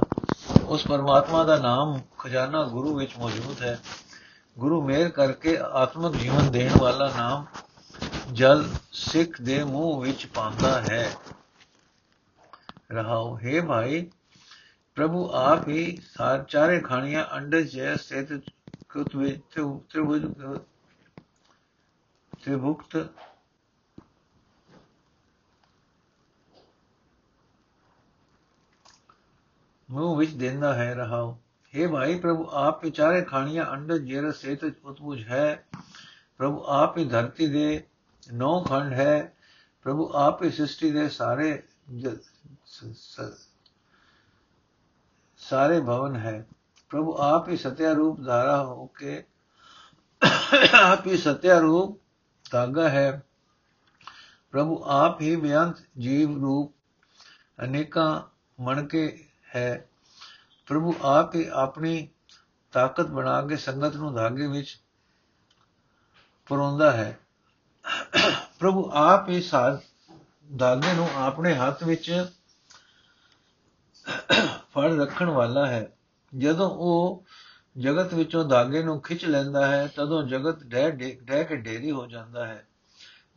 ਉਸ 0.65 0.87
ਪਰਮਾਤਮਾ 0.87 1.43
ਦਾ 1.43 1.57
ਨਾਮ 1.57 1.99
ਖਜ਼ਾਨਾ 2.19 2.63
ਗੁਰੂ 2.63 2.95
ਵਿੱਚ 2.95 3.17
ਮੌਜੂਦ 3.17 3.61
ਹੈ। 3.61 3.79
ਗੁਰੂ 4.59 4.81
ਮੇਰ 4.81 5.09
ਕਰਕੇ 5.09 5.57
ਆਤਮਿਕ 5.57 6.21
ਜੀਵਨ 6.21 6.51
ਦੇਣ 6.51 6.71
ਵਾਲਾ 6.77 7.13
ਨਾਮ 7.17 7.45
ਜਲ 8.33 8.69
ਸਿੱਖ 8.91 9.41
ਦੇ 9.41 9.63
ਮੂੰਹ 9.63 10.01
ਵਿੱਚ 10.01 10.25
ਪਾਉਂਦਾ 10.25 10.81
ਹੈ। 10.81 11.15
ਰਹਾਉ 12.91 13.37
ਹੈ 13.37 13.61
ਭਾਈ, 13.61 14.11
ਪ੍ਰਭੂ 14.95 15.29
ਆਪ 15.33 15.67
ਹੀ 15.67 15.97
ਸਾਰ 16.01 16.43
ਚਾਰੇ 16.43 16.79
ਖਾਣੀਆਂ 16.79 17.25
ਅੰਡਰ 17.37 17.61
ਜੈ 17.61 17.95
ਸਥਿਤ 17.95 18.33
ਕੁਤ 18.89 19.15
ਵਿੱਚ 19.15 19.41
ਤ੍ਰਿਭੁਜ 19.89 20.25
ਤ੍ਰਿਭੁਕਤ 22.43 23.09
ਮੂੰਹ 29.89 30.17
ਵਿੱਚ 30.17 30.31
ਦਿੰਦਾ 30.31 30.73
ਹੈ 30.73 30.93
ਰਹਾਉ 30.95 31.35
हे 31.73 31.91
ਭਾਈ, 31.91 32.19
ਪ੍ਰਭੂ 32.19 32.49
ਆਪ 32.51 32.85
ਹੀ 32.85 32.91
ਚਾਰੇ 32.91 33.21
ਖਾਣੀਆਂ 33.21 33.71
ਅੰਡਰ 33.71 33.97
ਜੇਰ 33.97 34.31
ਸੇਤ 34.31 34.63
ਉਤਪੁਜ 34.63 35.23
ਹੈ। 35.23 35.67
ਪ੍ਰਭੂ 36.37 36.63
ਆਪ 36.67 36.97
ਹੀ 36.97 37.05
ਧਰਤੀ 37.05 37.47
ਦੇ 37.47 37.87
ਨੌ 38.33 38.59
ਖੰਡ 38.63 38.93
ਹੈ। 38.93 39.33
ਪ੍ਰਭੂ 39.83 40.11
ਆਪ 40.15 40.43
ਹੀ 40.43 40.49
ਸ੍ਰਿਸ਼ਟੀ 40.51 40.91
ਦੇ 40.91 41.09
ਸਾਰੇ 41.09 41.63
ਸਾਰੇ 45.37 45.79
ਭਵਨ 45.79 46.15
ਹੈ। 46.15 46.45
ਪ੍ਰਭੂ 46.89 47.15
ਆਪ 47.17 47.49
ਹੀ 47.49 47.57
ਸਤਿਆ 47.57 47.91
ਰੂਪ 47.93 48.21
ਧਾਰਾ 48.21 48.63
ਹੋ 48.63 48.85
ਕੇ 48.87 49.23
ਆਪ 50.73 51.07
ਹੀ 51.07 51.17
ਸਤਿਆ 51.17 51.59
ਰੂਪ 51.59 52.01
ਧਾਗਾ 52.51 52.89
ਹੈ। 52.89 53.23
ਪ੍ਰਭੂ 54.51 54.83
ਆਪ 54.83 55.21
ਹੀ 55.21 55.35
ਬਿਆੰਤ 55.35 55.77
ਜੀਵ 55.97 56.41
ਰੂਪ 56.41 56.73
ਅਨੇਕਾਂ 57.63 58.21
ਮਣ 58.59 58.85
ਕੇ 58.87 59.27
ਹੈ। 59.55 59.87
ਪ੍ਰਭੂ 60.65 60.95
ਆਪ 61.01 61.35
ਹੀ 61.35 61.45
ਆਪਣੀ 61.53 62.07
ਤਾਕਤ 62.71 63.05
ਬਣਾ 63.05 63.41
ਕੇ 63.41 63.57
ਸੰਗਤ 63.57 63.95
ਨੂੰ 63.95 64.13
ਧਾਗੇ 64.13 64.47
ਵਿੱਚ 64.47 64.81
ਪਰੋਂਦਾ 66.47 66.91
ਹੈ। 66.91 67.19
ਪ੍ਰਭੂ, 68.59 68.91
ਆਪ 68.93 69.29
ਹੀ 69.29 69.41
ਸਾਧ 69.41 69.79
ਧਾਗੇ 70.57 70.93
ਨੂੰ 70.93 71.09
ਆਪਣੇ 71.15 71.53
ਹੱਥ 71.53 71.83
ਵਿੱਚ 71.83 72.25
ਫੜ 74.45 74.93
ਰੱਖਣ 74.93 75.29
ਵਾਲਾ 75.29 75.65
ਹੈ। 75.65 75.91
ਜਦੋਂ 76.37 76.69
ਉਹ 76.69 77.23
ਜਗਤ 77.77 78.13
ਵਿੱਚੋਂ 78.13 78.45
ਧਾਗੇ 78.45 78.83
ਨੂੰ 78.83 79.01
ਖਿੱਚ 79.01 79.25
ਲੈਂਦਾ 79.25 79.67
ਹੈ, 79.67 79.87
ਤਦੋਂ 79.87 80.23
ਜਗਤ 80.23 80.63
ਡਹਿ 80.63 80.91
ਡਹਿ 81.15 81.43
ਕੇ 81.43 81.55
ਢੇਰੀ 81.55 81.91
ਹੋ 81.91 82.07
ਜਾਂਦਾ 82.07 82.47
ਹੈ। 82.47 82.67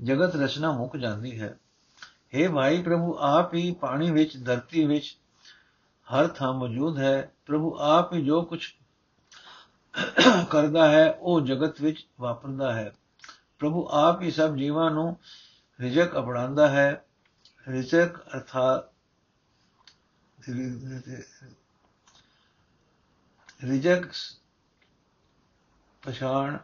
ਜਗਤ 0.02 0.36
ਰਚਨਾ 0.36 0.72
ਮੁੱਕ 0.72 0.96
ਜਾਂਦੀ 0.96 1.40
ਹੈ। 1.40 1.58
हे 2.06 2.54
ਭਾਈ 2.54 2.82
ਪ੍ਰਭੂ, 2.82 3.16
ਆਪ 3.20 3.54
ਹੀ 3.54 3.72
ਪਾਣੀ 3.72 4.10
ਵਿੱਚ, 4.10 4.44
ਧਰਤੀ 4.44 4.84
ਵਿੱਚ 4.84 5.18
ਹਰ 6.14 6.28
ਥਾਂ 6.28 6.52
ਮੌਜੂਦ 6.52 6.98
ਹੈ। 6.98 7.32
ਪ੍ਰਭੂ, 7.46 7.76
ਆਪ 7.80 8.14
ਹੀ 8.14 8.24
ਜੋ 8.24 8.42
ਕੁਝ 8.42 8.72
ਕਰਦਾ 10.50 10.90
ਹੈ, 10.90 11.12
ਉਹ 11.20 11.40
ਜਗਤ 11.40 11.80
ਵਿੱਚ 11.80 12.06
ਵਾਪਰਦਾ 12.20 12.72
ਹੈ। 12.72 12.92
ਪ੍ਰਭੂ 13.60 13.88
ਆਪ 13.90 14.22
ਹੀ 14.22 14.30
ਸਭ 14.30 14.56
ਜੀਵਾਂ 14.56 14.90
ਨੂੰ 14.90 15.18
ਰਿਜਕ 15.80 16.18
ਅਪਣਾਉਂਦਾ 16.18 16.68
ਹੈ। 16.68 17.04
ਰਿਜਕ 17.68 18.16
ਅਰਥਾਤ 18.16 18.90
ਰਿਜਕ 23.64 24.08
ਪਛਾਣ 26.02 26.58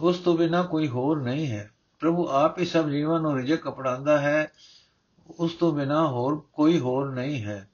ਉਸ 0.00 0.18
ਤੋਂ 0.18 0.38
ਬਿਨਾ 0.38 0.62
ਕੋਈ 0.62 0.88
ਹੋਰ 0.88 1.22
ਨਹੀਂ 1.22 1.50
ਹੈ। 1.50 1.73
ਪ੍ਰਭੂ 2.04 2.28
ਆਪ 2.28 2.58
ਹੀ 2.58 2.64
ਸਭ 2.64 2.88
ਜੀਵਾਂ 2.88 3.20
ਨੂੰ 3.20 3.36
ਰਿਜਕ 3.36 3.68
ਅਪਣਾਉਂਦਾ 3.68 4.18
ਹੈ, 4.18 4.52
ਉਸ 5.38 5.54
ਤੋਂ 5.54 5.72
ਬਿਨਾ 5.72 6.06
ਹੋਰ 6.06 6.42
ਕੋਈ 6.52 6.78
ਹੋਰ 6.78 7.12
ਨਹੀਂ 7.12 7.44
ਹੈ। 7.44 7.68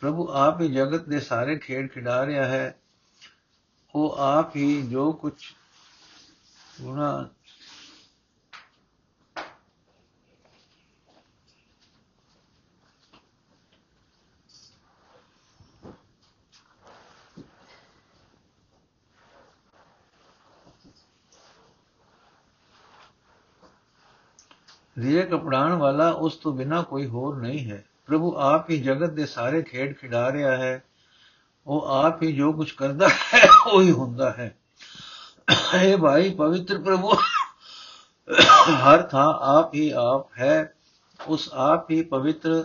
ਪ੍ਰਭੂ 0.00 0.28
ਆਪ 0.32 0.60
ਹੀ 0.60 0.72
ਜਗਤ 0.72 1.08
ਦੇ 1.08 1.20
ਸਾਰੇ 1.20 1.58
ਖੇਡ 1.58 1.92
ਖਿਡਾ 1.92 2.26
ਰਿਹਾ 2.26 2.44
ਹੈ। 2.44 2.78
ਉਹ 3.94 4.16
ਆਪ 4.18 4.56
ਹੀ 4.56 4.82
ਜੋ 4.82 5.12
ਕੁਝ 5.12 5.32
ਗੁਣਾ 6.80 7.28
ਰਿਜਕ 25.04 25.34
ਅਪਣਾਉਣ 25.34 25.72
ਵਾਲਾ 25.72 26.10
ਉਸ 26.10 26.36
ਤੋਂ 26.36 26.52
ਬਿਨਾ 26.52 26.82
ਕੋਈ 26.82 27.06
ਹੋਰ 27.06 27.36
ਨਹੀਂ 27.36 27.70
ਹੈ। 27.70 27.84
ਪ੍ਰਭੂ 28.06 28.36
ਆਪ 28.36 28.70
ਹੀ 28.70 28.82
ਜਗਤ 28.82 29.10
ਦੇ 29.10 29.26
ਸਾਰੇ 29.26 29.62
ਖੇਡ 29.62 29.96
ਖਿਡਾ 29.96 30.32
ਰਿਹਾ 30.32 30.56
ਹੈ। 30.56 30.82
ਉਹ 31.66 31.86
ਆਪ 31.86 32.22
ਹੀ 32.22 32.32
ਜੋ 32.32 32.52
ਕੁਝ 32.52 32.70
ਕਰਦਾ 32.70 33.08
ਹੈ, 33.08 33.48
ਉਹ 33.66 33.82
ਹੀ 33.82 33.90
ਹੁੰਦਾ 33.90 34.30
ਹੈ। 34.30 34.56
ਇਹ 35.74 35.96
ਭਾਈ 35.96 36.30
ਪਵਿੱਤਰ 36.30 36.78
ਪ੍ਰਭੂ, 36.78 37.14
ਹਰ 38.84 39.02
ਥਾਂ 39.02 39.34
ਆਪ 39.34 39.74
ਹੀ 39.74 39.90
ਆਪ 39.90 40.38
ਹੈ। 40.38 40.74
ਉਸ 41.26 41.50
ਆਪ 41.54 41.90
ਹੀ 41.90 42.02
ਪਵਿੱਤਰ, 42.02 42.64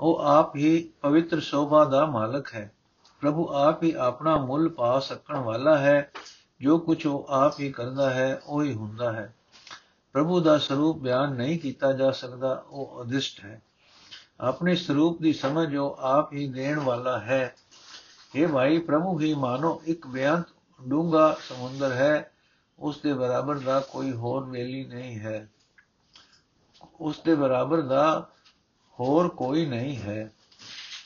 ਉਹ 0.00 0.18
ਆਪ 0.18 0.56
ਹੀ 0.56 0.90
ਪਵਿੱਤਰ 1.00 1.40
ਸ਼ੋਭਾ 1.40 1.84
ਦਾ 1.84 2.06
ਮਾਲਕ 2.06 2.54
ਹੈ। 2.54 2.72
ਪ੍ਰਭੂ 3.20 3.52
ਆਪ 3.52 3.82
ਹੀ 3.82 3.92
ਆਪਣਾ 3.92 4.36
ਮੁੱਲ 4.36 4.68
ਪਾ 4.68 4.98
ਸਕਣ 4.98 5.36
ਵਾਲਾ 5.36 5.78
ਹੈ। 5.78 6.10
ਜੋ 6.60 6.78
ਕੁਝ 6.78 7.06
ਉਹ 7.06 7.26
ਆਪ 7.30 7.60
ਹੀ 7.60 7.72
ਕਰਦਾ 7.72 8.10
ਹੈ, 8.10 8.40
ਉਹ 8.46 8.62
ਹੀ 8.62 8.72
ਹੁੰਦਾ 8.72 9.12
ਹੈ। 9.12 9.34
ਪ੍ਰਭੂ 10.16 10.40
ਦਾ 10.40 10.58
ਸਰੂਪ 10.58 10.98
ਬਿਆਨ 10.98 11.32
ਨਹੀਂ 11.32 11.58
ਕੀਤਾ 11.58 11.92
ਜਾ 11.92 12.10
ਸਕਦਾ, 12.10 12.64
ਉਹ 12.70 13.04
ਅਦਿਸ਼ਟ 13.04 13.44
ਹੈ। 13.44 13.62
ਆਪਣੇ 14.40 14.76
ਸਰੂਪ 14.76 15.22
ਦੀ 15.22 15.32
ਸਮਝ 15.32 15.76
ਉਹ 15.76 15.96
ਆਪ 16.00 16.32
ਹੀ 16.32 16.48
ਦੇਣ 16.48 16.78
ਵਾਲਾ 16.78 17.20
ਹੈ। 17.20 17.56
ਇਹ 18.34 18.48
ਭਾਈ 18.48 18.78
ਪ੍ਰਭੂ, 18.78 19.20
ਹੀ 19.20 19.34
ਮਾਨੋ, 19.34 19.82
ਇੱਕ 19.84 20.06
ਬੇਅੰਤ 20.06 20.46
ਡੂੰਗਾ 20.88 21.36
ਸਮੁੰਦਰ 21.48 21.92
ਹੈ। 21.92 22.32
ਉਸ 22.78 23.00
ਦੇ 23.00 23.12
ਬਰਾਬਰ 23.12 23.58
ਦਾ 23.58 23.80
ਕੋਈ 23.80 24.12
ਹੋਰ 24.12 24.44
ਵੇਲੀ 24.44 24.84
ਨਹੀਂ 24.84 25.18
ਹੈ। 25.18 25.50
ਉਸ 27.00 27.20
ਦੇ 27.20 27.34
ਬਰਾਬਰ 27.34 27.80
ਦਾ 27.80 28.28
ਹੋਰ 29.00 29.28
ਕੋਈ 29.28 29.66
ਨਹੀਂ 29.66 29.96
ਹੈ। 29.96 30.32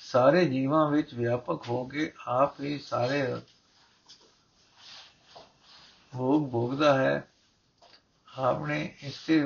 ਸਾਰੇ 0.03 0.45
ਜੀਵਾਂ 0.45 0.91
ਵਿੱਚ 0.91 1.15
ਵਿਆਪਕ 1.15 1.69
ਹੋ 1.69 1.85
ਕੇ 1.85 2.13
ਆਪ 2.27 2.61
ਹੀ 2.61 2.79
ਸਾਰੇ 2.79 3.37
ਭੋਗ 6.17 6.53
ਭੋਗਦਾ 6.53 6.95
ਹੈ। 6.95 7.30
ਆਪਣੇ 8.39 8.97
ਇਸਤੇ 9.03 9.45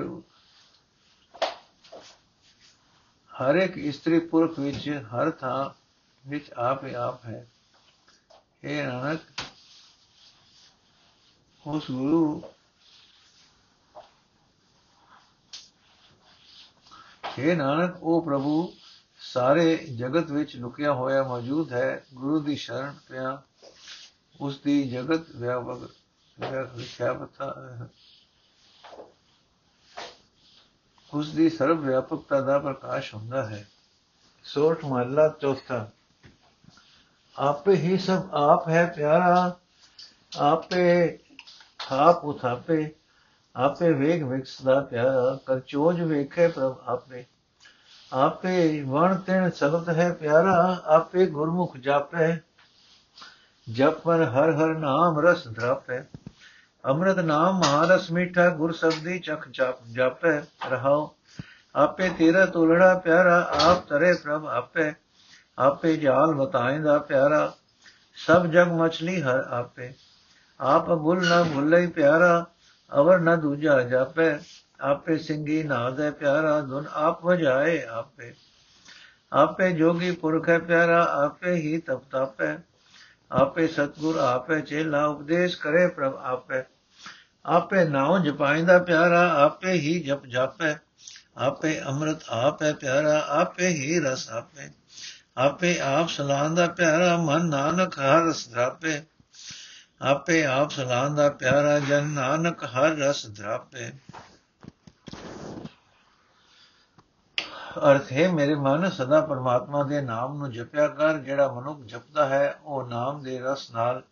ਹਰ 3.33 3.55
ਇੱਕ 3.55 3.79
ਇਸਤਰੀ 3.79 4.19
ਪੁਰਖ 4.19 4.59
ਵਿੱਚ 4.59 5.03
ਹਰ 5.15 5.31
ਥਾਂ 5.31 5.71
ਵਿੱਚ 6.29 6.51
ਆਪ 6.53 6.85
ਹੀ 6.85 6.95
ਆਪ 6.95 7.25
ਹੈ। 7.25 7.51
ਇਹ 8.65 8.87
ਨਾਨਕ, 8.87 9.21
ਉਸ 11.67 11.91
ਗੁਰੂ 11.91 12.43
ਇਹ 17.39 17.57
ਨਾਨਕ, 17.57 17.97
ਉਹ 18.03 18.25
ਪ੍ਰਭੂ 18.25 18.75
ਸਾਰੇ 19.19 19.77
ਜਗਤ 19.77 20.31
ਵਿੱਚ 20.31 20.57
ਲੁਕਿਆ 20.57 20.93
ਹੋਇਆ 20.93 21.23
ਮੌਜੂਦ 21.23 21.73
ਹੈ। 21.73 22.05
ਗੁਰੂ 22.15 22.41
ਦੀ 22.41 22.57
ਸ਼ਰਨ 22.57 22.99
ਪਿਆ, 23.09 23.43
ਉਸ 24.41 24.59
ਦੀ 24.59 24.91
ਜਗਤ 24.91 25.31
ਵਿਆਪਕ 25.31 25.91
ਵਿਆਪਕਤਾ 26.41 27.55
ਉਸ 31.15 31.33
ਦੀ 31.33 31.51
ਸਰਵ 31.51 31.79
ਵਿਆਪਕਤਾ 31.79 32.41
ਦਾ 32.41 32.59
ਪ੍ਰਕਾਸ਼ 32.59 33.15
ਹੁੰਦਾ 33.15 33.47
ਹੈ। 33.47 33.69
ਸੋਠ 34.45 34.85
ਮਹਲਾ 34.85 35.29
ਚੌਥਾ। 35.41 35.89
ਆਪੇ 37.39 37.73
ਹੀ 37.73 37.99
ਸਭ 37.99 38.23
ਆਪ 38.33 38.69
ਹੈ 38.69 38.93
ਪਿਆਰਾ। 38.97 39.57
ਆਪੇ 40.39 41.19
ਥਾਪ 41.79 42.25
ਉਥਾਪੇ। 42.25 42.95
ਆਪੇ 43.57 43.93
ਵੇਗ 43.93 44.23
ਵਿਕਸਦਾ 44.23 44.81
ਪਿਆਰਾ। 44.81 45.39
ਕਰ 45.47 45.61
ਚੋਜ 45.61 46.01
ਵੇਖੇ 46.01 46.49
ਪ੍ਰਭ 46.49 46.77
ਆਪੇ। 46.87 47.25
ਆਪੇ 48.13 48.83
ਵਣ 48.83 49.17
ਤਿਣ 49.17 49.51
ਸਬਦ 49.51 49.89
ਹੈ 49.89 50.13
ਪਿਆਰਾ। 50.13 50.83
ਆਪੇ 50.85 51.27
ਗੁਰਮੁਖ 51.27 51.77
ਜਾਪੇ। 51.77 52.37
ਜਪ 53.73 54.01
ਪਰ 54.01 54.23
ਹਰ 54.23 54.57
ਹਰ 54.57 54.75
ਨਾਮ 54.75 55.19
ਰਸ 55.19 55.49
ਧਰਾਪੇ। 55.49 56.24
ਅੰਮ੍ਰਿਤ 56.89 57.19
ਨਾਮ 57.19 57.59
ਮਹਾਰਸ 57.59 58.11
ਮੀਠਾ, 58.11 58.49
ਗੁਰ 58.49 58.73
ਸਬਦੀ 58.73 59.19
ਚਖ 59.19 59.49
ਜਪ, 59.51 59.75
ਜਾਪੈ, 59.93 60.41
ਰਹਾਉ। 60.71 61.09
ਆਪੇ 61.75 62.09
ਤੇਰਾ 62.09 62.47
ਤੋਲੜਾ 62.47 62.95
ਪਿਆਰਾ, 62.95 63.51
ਆਪ 63.65 63.89
ਤਰੇ 63.89 64.15
ਪ੍ਰਭ 64.15 64.47
ਆਪੇ। 64.47 64.93
ਆਪੇ 65.59 65.97
ਜਾਲ 65.97 66.35
ਬਤਾਇਂਦਾ 66.35 66.99
ਪਿਆਰਾ, 66.99 67.53
ਸਭ 68.27 68.47
ਜਗ 68.47 68.69
ਮਛਲੀ 68.69 69.23
ਹਰ 69.23 69.39
ਆਪੇ। 69.39 69.93
ਆਪ 70.61 70.87
ਭੁੱਲ 70.87 71.29
ਨਾ 71.29 71.43
ਭੁੱਲੇ 71.43 71.87
ਪਿਆਰਾ, 71.87 72.47
ਅਵਰ 72.99 73.19
ਨਾ 73.19 73.37
ਦੂਜਾ 73.37 73.81
ਜਾਪੈ। 73.81 74.39
ਆਪੇ 74.81 75.19
ਸਿੰਘੀ 75.19 75.63
ਨਾਦ 75.63 76.01
ਹੈ 76.01 76.11
ਪਿਆਰਾ 76.11 76.61
ਧੁਨ 76.61 76.85
ਆਪ 76.95 77.25
ਵਜਾਏ 77.25 77.83
ਆਪੇ। 77.83 78.35
ਆਪੇ 79.33 79.73
ਜੋਗੀ 79.73 80.11
ਪੁਰਖ 80.11 80.49
ਹੈ 80.49 80.59
ਪਿਆਰਾ, 80.59 81.05
ਆਪੇ 81.25 81.53
ਹੀ 81.53 81.79
ਤਪ 81.79 82.03
ਤਾਪੈ। 82.11 82.57
ਆਪੇ 83.33 83.67
ਸਤਗੁਰ 83.67 84.17
ਆਪੇ 84.17 84.61
ਚੇਲਾ, 84.61 85.07
ਉਪਦੇਸ਼ 85.07 85.59
ਕਰੇ 85.59 85.87
ਪ੍ਰਭ 85.87 86.15
ਆਪੇ। 86.23 86.74
ਆਪੇ 87.47 87.85
ਨਾਉ 87.85 88.19
ਜਪਾਇਂਦਾ 88.19 88.79
ਪਿਆਰਾ, 88.79 89.45
ਆਪੇ 89.45 89.73
ਹੀ 89.73 90.01
ਜਪ 90.01 90.27
ਜਾਪੈ। 90.27 90.75
ਆਪੇ 91.39 91.81
ਅੰਮ੍ਰਿਤ 91.81 92.23
ਆਪੇ 92.29 92.73
ਪਿਆਰਾ, 92.73 93.25
ਆਪੇ 93.29 93.69
ਹੀ 93.69 94.01
ਰਸ 94.01 94.29
ਆਪੇ। 94.31 94.69
ਆਪੇ 95.37 95.79
ਆਪ 95.81 96.09
ਸਲਾਹੰਦਾ 96.09 96.67
ਪਿਆਰਾ, 96.67 97.17
ਮਨ 97.17 97.47
ਨਾਨਕ 97.47 97.99
ਹਰ 97.99 98.23
ਰਸ 98.29 98.49
ਧਰਾਪੇ 98.49 99.03
ਆਪੇ 100.03 100.45
ਆਪ 100.45 100.71
ਸਲਾਹੰਦਾ 100.71 101.29
ਪਿਆਰਾ, 101.29 101.79
ਜਨ 101.79 102.05
ਨਾਨਕ 102.05 102.65
ਹਰ 102.65 102.97
ਰਸ 102.97 103.27
ਧਰਾਪੇ 103.27 103.93
ਅਰਥ 107.79 108.13
ਹੈ, 108.13 108.29
ਮੇਰੇ 108.29 108.55
ਮਨ 108.55 108.91
ਸਦਾ 108.91 109.21
ਪਰਮਾਤਮਾ 109.21 109.83
ਦੇ 109.83 110.01
ਨਾਮ 110.01 110.37
ਨੂੰ 110.39 110.53
ਜਪਿਆ 110.53 110.89
ਕਰ, 110.89 111.19
ਜਿਹੜਾ 111.19 111.49
ਮਨੁੱਖ 111.49 111.81
ਜਪਦਾ 111.81 112.27
ਹੈ, 112.27 112.59
ਉਹ 112.65 112.89
ਨਾਮ 112.89 113.23
ਦੇ 113.23 113.39
ਰਸ 113.41 113.71
ਨਾਲ 113.71 114.03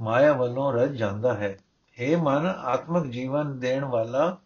ਮਾਇਆ 0.00 0.32
ਵੱਲੋਂ 0.32 0.72
ਰਜ 0.72 0.96
ਜਾਂਦਾ 0.96 1.34
ਹੈ। 1.34 1.56
हे 2.00 2.16
ਮਨ 2.16 2.46
ਆਤਮਿਕ 2.46 3.04
ਜੀਵਨ 3.04 3.58
ਦੇਣ 3.58 3.84
ਵਾਲਾ 3.84 4.38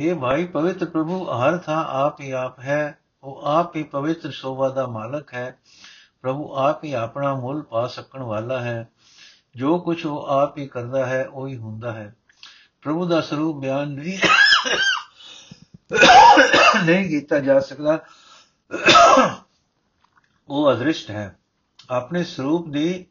हे 0.00 0.18
ਭਾਈ 0.18 0.46
ਪਵਿੱਤਰ 0.46 0.86
ਪ੍ਰਭੂ, 0.86 1.24
ਹਰ 1.24 1.58
ਥਾਂ 1.58 1.84
ਆਪ 1.84 2.20
ਹੀ 2.20 2.30
ਆਪ 2.30 2.60
ਹੈ, 2.60 2.98
ਉਹ 3.22 3.42
ਆਪ 3.42 3.76
ਹੀ 3.76 3.82
ਪਵਿੱਤਰ 3.82 4.30
ਸ਼ੋਭਾ 4.30 4.68
ਦਾ 4.68 4.86
ਮਾਲਕ 4.86 5.34
ਹੈ। 5.34 5.58
ਪ੍ਰਭੂ 6.22 6.54
ਆਪ 6.54 6.84
ਹੀ 6.84 6.92
ਆਪਣਾ 6.92 7.34
ਮੁੱਲ 7.34 7.62
ਪਾ 7.62 7.86
ਸਕਣ 7.86 8.22
ਵਾਲਾ 8.22 8.60
ਹੈ। 8.60 8.88
ਜੋ 9.56 9.78
ਕੁਝ 9.78 10.06
ਉਹ 10.06 10.26
ਆਪ 10.26 10.58
ਹੀ 10.58 10.66
ਕਰਦਾ 10.66 11.06
ਹੈ, 11.06 11.28
ਉਹ 11.28 11.48
ਹੀ 11.48 11.56
ਹੁੰਦਾ 11.56 11.92
ਹੈ। 11.92 12.16
ਪ੍ਰਭੂ 12.82 13.06
ਦਾ 13.06 13.20
ਸਰੂਪ 13.20 13.56
ਬਿਆਨ 13.56 13.88
ਨਹੀਂ 13.88 14.18
ਨਹੀਂ 16.84 17.08
ਕੀਤਾ 17.08 17.38
ਜਾ 17.38 17.60
ਸਕਦਾ। 17.60 18.00
ਉਹ 20.48 20.72
ਅਦ੍ਰਿਸ਼ਟ 20.72 21.10
ਹੈ। 21.10 21.38
ਆਪਣੇ 21.90 22.24
ਸਰੂਪ 22.24 22.68
ਦੀ 22.68 23.06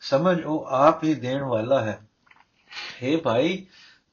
ਸਮਝ 0.00 0.44
ਉਹ 0.44 0.66
ਆਪ 0.66 1.04
ਹੀ 1.04 1.14
ਦੇਣ 1.14 1.42
ਵਾਲਾ 1.42 1.80
ਹੈ। 1.80 2.06
हे 3.02 3.20
ਭਾਈ 3.20 3.66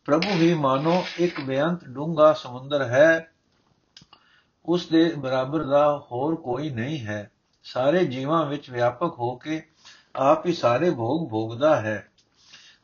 ਪ੍ਰਭੂ 0.05 0.29
ਹੀ 0.29 0.53
ਮਾਨੋ 0.53 1.05
ਇੱਕ 1.17 1.41
ਬੇਅੰਤ 1.41 1.85
ਡੂੰਘਾ 1.85 2.33
ਸਮੁੰਦਰ 2.33 2.81
ਹੈ। 2.81 3.31
ਉਸ 4.65 4.87
ਦੇ 4.87 5.13
ਬਰਾਬਰ 5.17 5.63
ਦਾ 5.63 6.07
ਹੋਰ 6.11 6.35
ਕੋਈ 6.35 6.69
ਨਹੀਂ 6.69 6.99
ਹੈ। 6.99 7.31
ਸਾਰੇ 7.63 8.05
ਜੀਵਾਂ 8.05 8.45
ਵਿੱਚ 8.45 8.69
ਵਿਆਪਕ 8.69 9.19
ਹੋ 9.19 9.35
ਕੇ 9.35 9.69
ਆਪ 10.15 10.45
ਹੀ 10.45 10.53
ਸਾਰੇ 10.53 10.89
ਭੋਗ 10.89 11.29
ਭੋਗਦਾ 11.29 11.81
ਹੈ। 11.81 12.11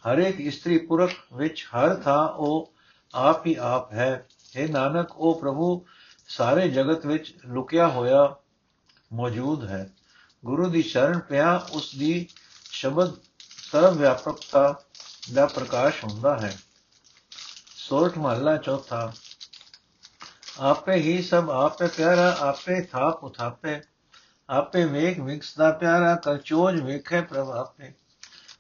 ਹਰ 0.08 0.18
ਇੱਕ 0.18 0.40
ਇਸਤਰੀ 0.40 0.78
ਪੁਰਖ 0.78 1.12
ਵਿੱਚ 1.34 1.68
ਹਰ 1.76 1.96
ਥਾਂ 1.96 2.30
ਉਹ 2.30 2.74
ਆਪ 3.16 3.46
ਹੀ 3.46 3.56
ਆਪ 3.60 3.94
ਹੈ। 3.94 4.28
ਇਹ 4.56 4.70
ਨਾਨਕ, 4.70 5.20
ਉਹ 5.20 5.40
ਪ੍ਰਭੂ 5.40 5.86
ਸਾਰੇ 6.28 6.70
ਜਗਤ 6.70 7.06
ਵਿੱਚ 7.06 7.38
ਲੁਕਿਆ 7.46 7.88
ਹੋਇਆ 7.88 8.36
ਮੌਜੂਦ 9.14 9.66
ਹੈ। 9.66 9.90
ਗੁਰੂ 10.46 10.70
ਦੀ 10.70 10.82
ਸ਼ਰਨ 10.82 11.20
ਪਿਆ 11.20 11.68
ਉਸ 11.72 11.96
ਦੀ 11.96 12.28
ਸ਼ਬਦ 12.72 13.12
ਸਰਵ 13.50 13.98
ਵਿਆਪਕਤਾ 13.98 14.82
ਦਾ 15.34 15.46
ਪ੍ਰਕਾਸ਼ 15.46 16.06
ਹੁੰਦਾ 16.06 16.38
ਹੈ। 16.38 16.58
ਸੋਰਠ 17.90 18.18
ਮਹੱਲਾ 18.18 18.58
ਚੌਥਾ। 18.58 19.14
ਆਪੇ 20.60 20.94
ਹੀ 20.94 21.22
ਸਭ 21.22 21.50
ਆਪੇ 21.54 21.88
ਪਿਆਰਾ, 21.88 22.38
ਆਪੇ 22.40 22.82
ਥਾਪ 22.82 23.24
ਉਥਾਪੇ। 23.24 23.82
ਆਪੇ 24.50 24.86
ਵੇਖ 24.86 25.20
ਵਿਕਸਦਾ 25.20 25.72
ਪਿਆਰਾ 25.72 26.16
ਕਰ 26.16 26.38
ਵੇਖੇ 26.82 27.22
ਪ੍ਰਭ 27.22 27.50
ਆਪੇ। 27.50 27.94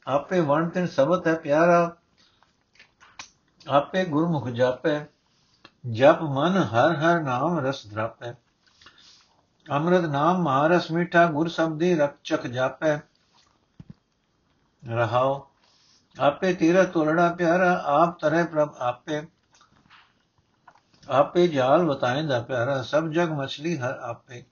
ਆਪੇ 0.08 0.40
ਵਣ 0.40 0.70
ਤਿਨ 0.70 0.88
ਸਬਤ 0.88 1.28
ਹੈ 1.28 1.36
ਪਿਆਰਾ। 1.36 1.96
ਆਪੇ 3.68 4.06
ਗੁਰਮੁਖ 4.06 4.48
ਜਾਪੇ। 4.48 5.02
ਜਪ 5.92 6.22
ਮਨ 6.22 6.58
ਹਰ 6.58 6.96
ਹਰ 6.96 7.22
ਨਾਮ 7.22 7.60
ਰਸ 7.60 7.88
ਧਰਾਪੇ 7.92 8.34
ਅੰਮ੍ਰਿਤ 9.72 10.02
ਨਾਮ 10.02 10.44
ਮਹਾਰਸ 10.44 10.92
ਮੀਠਾ, 10.92 11.26
ਗੁਰ 11.26 11.48
ਸਬਦੀ 11.48 11.98
ਚਖ 12.24 12.48
ਜਾਪੈ। 12.48 12.98
ਰਹਾਓ। 14.88 15.49
ਆਪੇ 16.20 16.54
ਤੀਰਾ 16.54 16.84
ਤੋਲੜਾ 16.84 17.34
ਪਿਆਰਾ, 17.34 17.84
ਆਪ 17.86 18.20
ਤਰੇ 18.20 18.44
ਪ੍ਰਭ 18.44 18.76
ਆਪੇ। 18.80 19.22
ਆਪੇ 21.10 21.48
ਜਾਲ 21.48 21.84
ਬਤਾਇਂਦਾ 21.84 22.42
ਪਿਆਰਾ, 22.42 22.82
ਸਭ 22.82 23.08
ਜਗ 23.08 23.30
ਮਛਲੀ 23.30 23.78
ਹਰ 23.78 24.00
ਆਪੇ। 24.00 24.44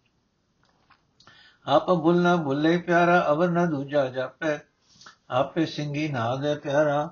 ਆਪ 1.67 1.85
ਭੁੱਲ 1.85 2.21
ਨਾ 2.21 2.35
ਭੁੱਲੇ 2.35 2.77
ਪਿਆਰਾ, 2.77 3.25
ਅਵਰ 3.29 3.49
ਨਾ 3.49 3.65
ਦੂਜਾ 3.65 4.07
ਜਾਪੇ। 4.07 4.59
ਆਪੇ 5.29 5.65
ਸਿੰਘੀ 5.65 6.07
ਨਾ 6.07 6.35
ਦੇ 6.35 6.55
ਪਿਆਰਾ, 6.55 7.09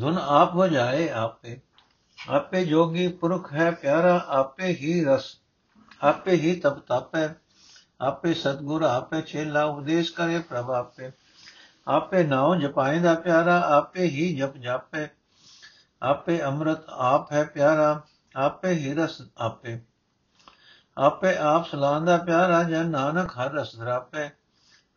ਧੁਨ 0.00 0.18
ਆਪ 0.18 0.56
ਵਜਾਏ 0.56 1.08
ਆਪੇ। 1.08 1.60
ਆਪੇ 2.28 2.64
ਜੋਗੀ 2.64 3.08
ਪੁਰਖ 3.08 3.52
ਹੈ 3.52 3.70
ਪਿਆਰਾ, 3.70 4.24
ਆਪੇ 4.28 4.66
ਹੀ 4.66 5.04
ਰਸ, 5.04 5.36
ਆਪੇ 6.02 6.32
ਹੀ 6.32 6.60
ਤਪ 6.60 6.78
ਤਾਪੈ। 6.78 7.28
ਆਪੇ 8.00 8.34
ਸਤਗੁਰ 8.34 8.82
ਆਪੇ 8.82 9.22
ਛੇਲਾ, 9.22 9.64
ਉਪਦੇਸ਼ 9.64 10.12
ਕਰੇ 10.12 10.38
ਪ੍ਰਭ 10.38 10.70
ਆਪੇ। 10.70 11.10
ਆਪੇ 11.86 12.22
ਨਾਉ 12.24 12.54
ਜਪਾਇਂਦਾ 12.54 13.14
ਪਿਆਰਾ, 13.14 13.60
ਆਪੇ 13.68 14.04
ਹੀ 14.04 14.36
ਜਪ 14.36 14.56
ਜਾਪੇ। 14.56 15.08
ਆਪੇ 16.02 16.42
ਅੰਮ੍ਰਿਤ 16.44 16.88
ਆਪ 16.88 17.32
ਹੈ 17.32 17.44
ਪਿਆਰਾ, 17.44 18.00
ਆਪੇ 18.36 18.72
ਹੀ 18.72 18.94
ਰਸ 18.94 19.22
ਆਪੇ। 19.38 19.80
ਆਪੇ 20.96 21.36
ਆਪ 21.36 21.66
ਸਲਾਹੰਦਾ 21.66 22.16
ਪਿਆਰਾ, 22.16 22.62
ਜਨ 22.62 22.90
ਨਾਨਕ 22.90 23.30
ਹਰ 23.32 23.52
ਰਸ 23.52 23.76
ਧਰਾਪੇ 23.76 24.28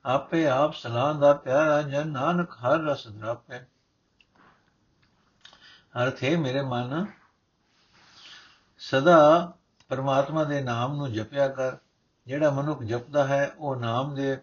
ਆਪੇ 0.06 0.48
ਆਪ 0.48 0.74
ਸਲਾਹੰਦਾ 0.74 1.34
ਪਿਆਰਾ, 1.34 1.82
ਜਨ 1.82 2.08
ਨਾਨਕ 2.08 2.52
ਹਰ 2.52 2.80
ਰਸ 2.80 3.08
ਧਰਾਪੇ 3.08 3.60
ਅਰਥ 6.04 6.24
ਹੈ 6.24 6.38
ਮੇਰੇ 6.38 6.62
ਮਨ, 6.62 7.06
ਸਦਾ 8.82 9.54
ਪਰਮਾਤਮਾ 9.90 10.44
ਦੇ 10.44 10.62
ਨਾਮ 10.62 10.96
ਨੂੰ 10.96 11.12
ਜਪਿਆ 11.14 11.48
ਕਰ। 11.48 11.78
ਜਿਹੜਾ 12.28 12.50
ਮਨੁੱਖ 12.50 12.84
ਜਪਦਾ 12.84 13.28
ਹੈ, 13.28 13.52
ਉਹ 13.58 13.76
ਨਾਮ 13.76 14.16
ਦੇ 14.16 14.38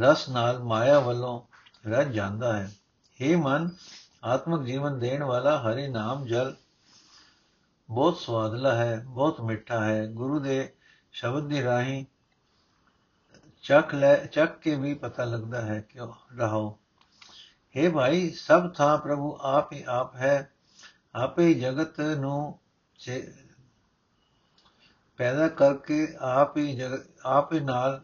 ਰਸ 0.00 0.28
ਨਾਲ 0.28 0.62
ਮਾਇਆ 0.62 0.98
ਵੱਲੋਂ 1.00 1.42
ਰਜ 1.88 2.12
ਜਾਂਦਾ 2.12 2.56
ਹੈ। 2.56 2.72
हे 3.22 3.38
ਮਨ, 3.38 3.70
ਆਤਮਿਕ 4.24 4.62
ਜੀਵਨ 4.62 4.98
ਦੇਣ 4.98 5.22
ਵਾਲਾ 5.22 5.58
ਹਰੀ 5.58 5.88
ਨਾਮ 5.88 6.26
ਜਲ। 6.26 6.56
ਬਹੁਤ 7.90 8.16
ਸਵਾਦਲਾ 8.16 8.74
ਹੈ, 8.74 9.02
ਬਹੁਤ 9.06 9.40
ਮਿੱਠਾ 9.40 9.84
ਹੈ। 9.84 10.06
ਗੁਰੂ 10.06 10.38
ਦੇ 10.38 10.72
ਸ਼ਬਦ 11.12 11.48
ਦੀ 11.48 11.62
ਰਾਹੀਂ 11.62 12.04
ਚੱਕ 13.62 13.94
ਲੈ, 13.94 14.24
ਚੱਕ 14.26 14.58
ਕੇ 14.58 14.74
ਵੀ 14.76 14.94
ਪਤਾ 14.94 15.24
ਲੱਗਦਾ 15.24 15.60
ਹੈ 15.60 15.80
ਕਿ 15.80 15.98
ਰਹਾਓ। 16.38 16.78
हे 17.76 17.92
ਭਾਈ, 17.92 18.30
ਸਭ 18.30 18.74
ਥਾਂ 18.74 18.98
ਪ੍ਰਭੂ 18.98 19.38
ਆਪ 19.40 19.72
ਹੀ 19.72 19.84
ਆਪ 19.88 20.14
ਹੈ। 20.14 20.52
ਆਪੇ 21.14 21.46
ਹੀ 21.46 21.54
ਜਗਤ 21.54 22.00
ਨੂੰ 22.00 22.58
ਪੈਦਾ 25.16 25.48
ਕਰਕੇ 25.48 26.08
ਆਪ 26.20 26.56
ਹੀ 26.56 26.76
ਜਗਤ 26.76 27.06
ਆਪ 27.26 27.52
ਹੀ 27.52 27.60
ਨਾਲ 27.60 28.02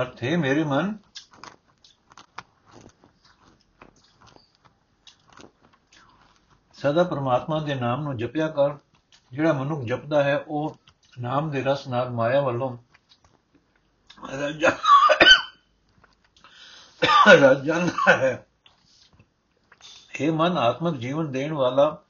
ਅਰਥ 0.00 0.22
ਹੈ 0.24 0.36
ਮੇਰੇ 0.36 0.64
ਮਨ। 0.64 0.98
ਸਦਾ 6.74 7.04
ਪਰਮਾਤਮਾ 7.04 7.60
ਦੇ 7.60 7.74
ਨਾਮ 7.74 8.02
ਨੂੰ 8.02 8.16
ਜਪਿਆ 8.16 8.48
ਕਰ। 8.48 8.78
ਜਿਹੜਾ 9.32 9.52
ਮਨੁੱਖ 9.52 9.84
ਜਪਦਾ 9.84 10.22
ਹੈ, 10.24 10.44
ਉਹ 10.48 10.76
ਨਾਮ 11.18 11.50
ਦੇ 11.50 11.62
ਰਸ 11.62 11.88
ਨਾਲ 11.88 12.10
ਮਾਇਆ 12.10 12.40
ਵੱਲੋਂ 12.40 12.78
ਰਾਜਾ 14.40 14.70
ਰਾਜਾ 17.40 17.74
ਹੈ। 18.08 18.46
ਇਹ 20.20 20.32
ਮਨ 20.32 20.58
ਆਤਮਿਕ 20.58 20.94
ਜੀਵਨ 20.94 21.32
ਦੇਣ 21.32 21.52
ਵਾਲਾ 21.52 22.02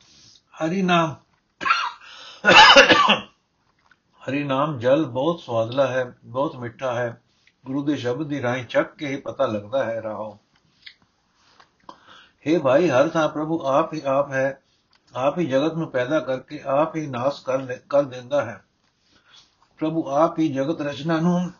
ਹਰੀ 0.56 0.82
ਨਾਮ। 0.82 1.16
ਹਰੀ 4.22 4.44
ਨਾਮ 4.44 4.78
ਜਲ 4.78 5.04
ਬਹੁਤ 5.04 5.40
ਸਵਾਦਲਾ 5.40 5.86
ਹੈ, 5.86 6.18
ਬਹੁਤ 6.24 6.56
ਮਿੱਠਾ 6.56 6.94
ਹੈ। 6.94 7.22
ਗੁਰੂ 7.66 7.84
ਦੇ 7.84 7.96
ਸ਼ਬਦ 7.96 8.26
ਦੀ 8.26 8.42
ਰਾਹੀਂ 8.42 8.64
ਚੱਕ 8.64 8.94
ਕੇ 8.94 9.06
ਹੀ 9.06 9.16
ਪਤਾ 9.16 9.46
ਲੱਗਦਾ 9.46 9.84
ਹੈ 9.84 10.02
ਰਾਹੋ। 10.02 10.38
हे 12.46 12.62
ਭਾਈ, 12.62 12.90
ਹਰ 12.90 13.08
ਥਾਂ 13.08 13.28
ਪ੍ਰਭੂ 13.28 13.66
ਆਪ 13.66 13.94
ਹੀ 13.94 14.02
ਆਪ 14.04 14.32
ਹੈ। 14.32 14.62
ਆਪ 15.16 15.38
ਹੀ 15.38 15.46
ਜਗਤ 15.46 15.74
ਨੂੰ 15.74 15.90
ਪੈਦਾ 15.90 16.20
ਕਰਕੇ 16.20 16.62
ਆਪ 16.66 16.96
ਹੀ 16.96 17.06
ਨਾਸ 17.06 17.40
ਕਰ 17.40 17.78
ਕਰ 17.88 18.02
ਦਿੰਦਾ 18.02 18.44
ਹੈ। 18.44 18.64
ਪ੍ਰਭੂ 19.78 20.08
ਆਪ 20.08 20.38
ਹੀ 20.38 20.52
ਜਗਤ 20.52 20.80
ਰਚਨਾ 20.80 21.20
ਨੂੰ 21.20 21.52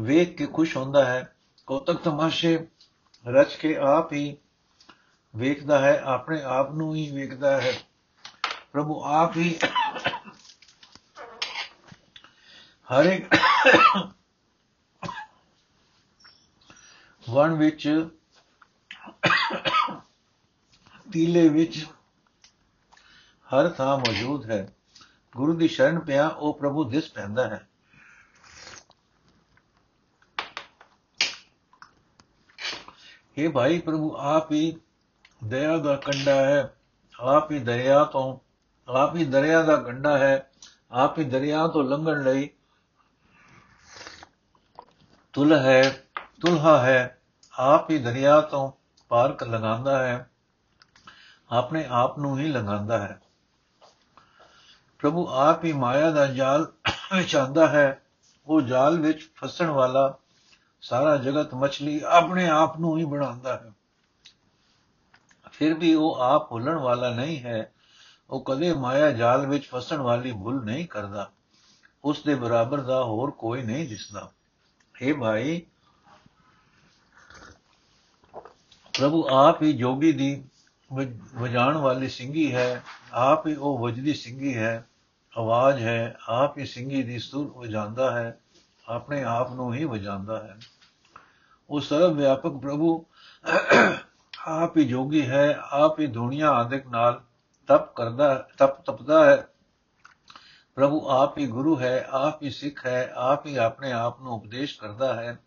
ਵੇਖ 0.00 0.36
ਕੇ 0.36 0.46
ਖੁਸ਼ 0.46 0.76
ਹੁੰਦਾ 0.76 1.04
ਹੈ। 1.04 1.36
ਕੋਤਕ 1.66 1.96
ਤਮਾਸ਼ੇ 1.96 2.66
ਰਚ 3.26 3.54
ਕੇ 3.54 3.76
ਆਪ 3.76 4.12
ਹੀ 4.12 4.36
ਵੇਖਦਾ 5.36 5.78
ਹੈ, 5.78 6.00
ਆਪਣੇ 6.04 6.42
ਆਪ 6.42 6.72
ਨੂੰ 6.72 6.94
ਹੀ 6.94 7.10
ਵੇਖਦਾ 7.12 7.60
ਹੈ। 7.60 7.72
ਪ੍ਰਭੂ 8.72 9.04
ਆਪ 9.04 9.36
ਹੀ 9.36 9.58
ਹਰ 12.92 13.04
ਇੱਕ 13.04 13.34
ਵਣ 17.30 17.54
ਵਿੱਚ, 17.54 18.08
ਤੀਲੇ 21.12 21.48
ਵਿੱਚ 21.48 21.86
ਹਰ 23.54 23.68
ਥਾਂ 23.68 23.98
ਮੌਜੂਦ 23.98 24.50
ਹੈ। 24.50 24.68
ਗੁਰੂ 25.36 25.56
ਦੀ 25.56 25.68
ਸ਼ਰਨ 25.68 25.98
ਪਿਆ, 25.98 26.28
ਉਹ 26.28 26.58
ਪ੍ਰਭੂ 26.58 26.84
ਦਿਸ 26.84 27.10
ਪੈਂਦਾ 27.10 27.48
ਹੈ। 27.48 27.68
हे 33.38 33.52
ਭਾਈ 33.52 33.78
ਪ੍ਰਭੂ, 33.78 34.16
ਆਪ 34.16 34.52
ਹੀ 34.52 34.80
ਦਇਆ 35.44 35.76
ਦਾ 35.76 35.96
ਕੰਡਾ 35.96 36.34
ਹੈ। 36.34 36.76
ਆਪ 37.20 37.50
ਹੀ 37.50 37.58
ਦਰਿਆ 37.58 38.04
ਤੋਂ, 38.04 38.38
ਆਪ 38.92 39.16
ਹੀ 39.16 39.24
ਦਰਿਆ 39.24 39.62
ਦਾ 39.62 39.76
ਕੰਡਾ 39.76 40.18
ਹੈ। 40.18 40.50
ਆਪ 40.92 41.18
ਹੀ 41.18 41.24
ਦਰਿਆ 41.24 41.68
ਤੋਂ 41.68 41.84
ਲੰਘਣ 41.84 42.22
ਲਈ 42.22 42.50
ਤੁਲ 45.34 45.58
ਹੈ, 45.58 46.02
ਤੁਲਹਾ 46.40 46.80
ਹੈ, 46.80 47.20
ਆਪ 47.58 47.90
ਹੀ 47.90 47.98
ਦਰਿਆ 47.98 48.40
ਤੋਂ 48.40 48.72
ਪਾਰ 49.08 49.32
ਕਰ 49.32 49.46
ਲੰਘਾਉਂਦਾ 49.46 50.06
ਹੈ, 50.06 50.30
ਆਪਣੇ 51.50 51.86
ਆਪ 51.90 52.18
ਨੂੰ 52.18 52.38
ਹੀ 52.38 52.48
ਲੰਘਾਉਂਦਾ 52.48 52.98
ਹੈ। 52.98 53.20
ਪ੍ਰਭੂ 54.98 55.28
ਆਪ 55.28 55.64
ਹੀ 55.64 55.72
ਮਾਇਆ 55.72 56.10
ਦਾ 56.10 56.26
ਜਾਲ 56.26 56.72
ਵਿਛਾਉਂਦਾ 57.16 57.68
ਹੈ। 57.68 58.02
ਉਹ 58.46 58.60
ਜਾਲ 58.60 59.00
ਵਿੱਚ 59.00 59.32
ਫਸਣ 59.36 59.66
ਵਾਲਾ 59.66 60.14
ਸਾਰਾ 60.80 61.16
ਜਗਤ 61.16 61.54
ਮਛਲੀ 61.54 62.02
ਆਪਣੇ 62.06 62.48
ਆਪ 62.48 62.78
ਨੂੰ 62.78 62.98
ਹੀ 62.98 63.04
ਬਣਾਉਂਦਾ 63.04 63.56
ਹੈ। 63.56 63.72
ਫਿਰ 65.52 65.74
ਵੀ 65.74 65.94
ਉਹ 65.94 66.14
ਆਪ 66.14 66.50
ਭੁੱਲਣ 66.50 66.74
ਵਾਲਾ 66.74 67.10
ਨਹੀਂ 67.10 67.40
ਹੈ। 67.40 67.72
ਉਹ 68.30 68.44
ਕਦੇ 68.44 68.72
ਮਾਇਆ 68.72 69.10
ਜਾਲ 69.10 69.46
ਵਿੱਚ 69.46 69.68
ਫਸਣ 69.68 69.96
ਵਾਲੀ 69.96 70.32
ਭੁੱਲ 70.32 70.64
ਨਹੀਂ 70.64 70.86
ਕਰਦਾ। 70.86 71.30
ਉਸ 72.04 72.22
ਦੇ 72.22 72.34
ਬਰਾਬਰ 72.34 72.80
ਦਾ 72.80 73.04
ਹੋਰ 73.04 73.30
ਕੋਈ 73.30 73.62
ਨਹੀਂ 73.62 73.88
ਦਿਸਦਾ। 73.88 74.30
हे 75.02 75.20
ਭਾਈ, 75.20 75.62
ਪ੍ਰਭੂ 78.94 79.26
ਆਪ 79.30 79.62
ਹੀ 79.62 79.72
ਜੋਗੀ 79.72 80.12
ਦੀ 80.12 80.44
ਵਜਾਣ 81.34 81.76
ਵਾਲੀ 81.76 82.08
ਸਿੰਘੀ 82.08 82.54
ਹੈ, 82.54 82.82
ਆਪ 83.12 83.46
ਹੀ 83.46 83.54
ਉਹ 83.54 83.78
ਵਜਦੀ 83.78 84.14
ਸਿੰਘੀ 84.14 84.56
ਹੈ, 84.56 84.86
ਆਵਾਜ਼ 85.38 85.82
ਹੈ, 85.82 86.16
ਆਪ 86.28 86.58
ਹੀ 86.58 86.66
ਸਿੰਘੀ 86.66 87.02
ਦੀ 87.02 87.18
ਸੁਰ 87.18 87.46
ਵਜਾਉਂਦਾ 87.56 88.10
ਹੈ, 88.10 88.38
ਆਪਣੇ 88.88 89.24
ਆਪ 89.24 89.52
ਨੂੰ 89.52 89.74
ਹੀ 89.74 89.84
ਵਜਾਉਂਦਾ 89.84 90.42
ਹੈ। 90.44 90.56
ਉਹ 91.70 91.80
ਸਰਵ 91.80 92.14
ਵਿਆਪਕ 92.14 92.52
ਪ੍ਰਭੂ 92.52 93.06
ਆਪ 94.48 94.76
ਹੀ 94.76 94.84
ਜੋਗੀ 94.84 95.26
ਹੈ, 95.26 95.58
ਆਪ 95.70 96.00
ਹੀ 96.00 96.06
ਦੁਨੀਆ 96.06 96.50
ਆਦਿਕ 96.50 96.86
ਨਾਲ 96.86 97.22
ਤਪ 97.66 97.94
ਕਰਦਾ 97.94 98.48
ਤਪ 98.58 98.80
ਤਪਦਾ 98.80 99.24
ਹੈ 99.24 99.48
ਪ੍ਰਭੂ 100.74 101.08
ਆਪ 101.08 101.38
ਹੀ 101.38 101.46
ਗੁਰੂ 101.46 101.80
ਹੈ, 101.80 102.06
ਆਪ 102.10 102.42
ਹੀ 102.42 102.50
ਸਿੱਖ 102.50 102.86
ਹੈ, 102.86 103.12
ਆਪ 103.14 103.46
ਹੀ 103.46 103.56
ਆਪਣੇ 103.56 103.92
ਆਪ 103.92 104.20
ਨੂੰ 104.20 104.32
ਉਪਦੇਸ਼ 104.32 104.78
ਕਰਦਾ 104.78 105.14
ਹੈ। 105.14 105.38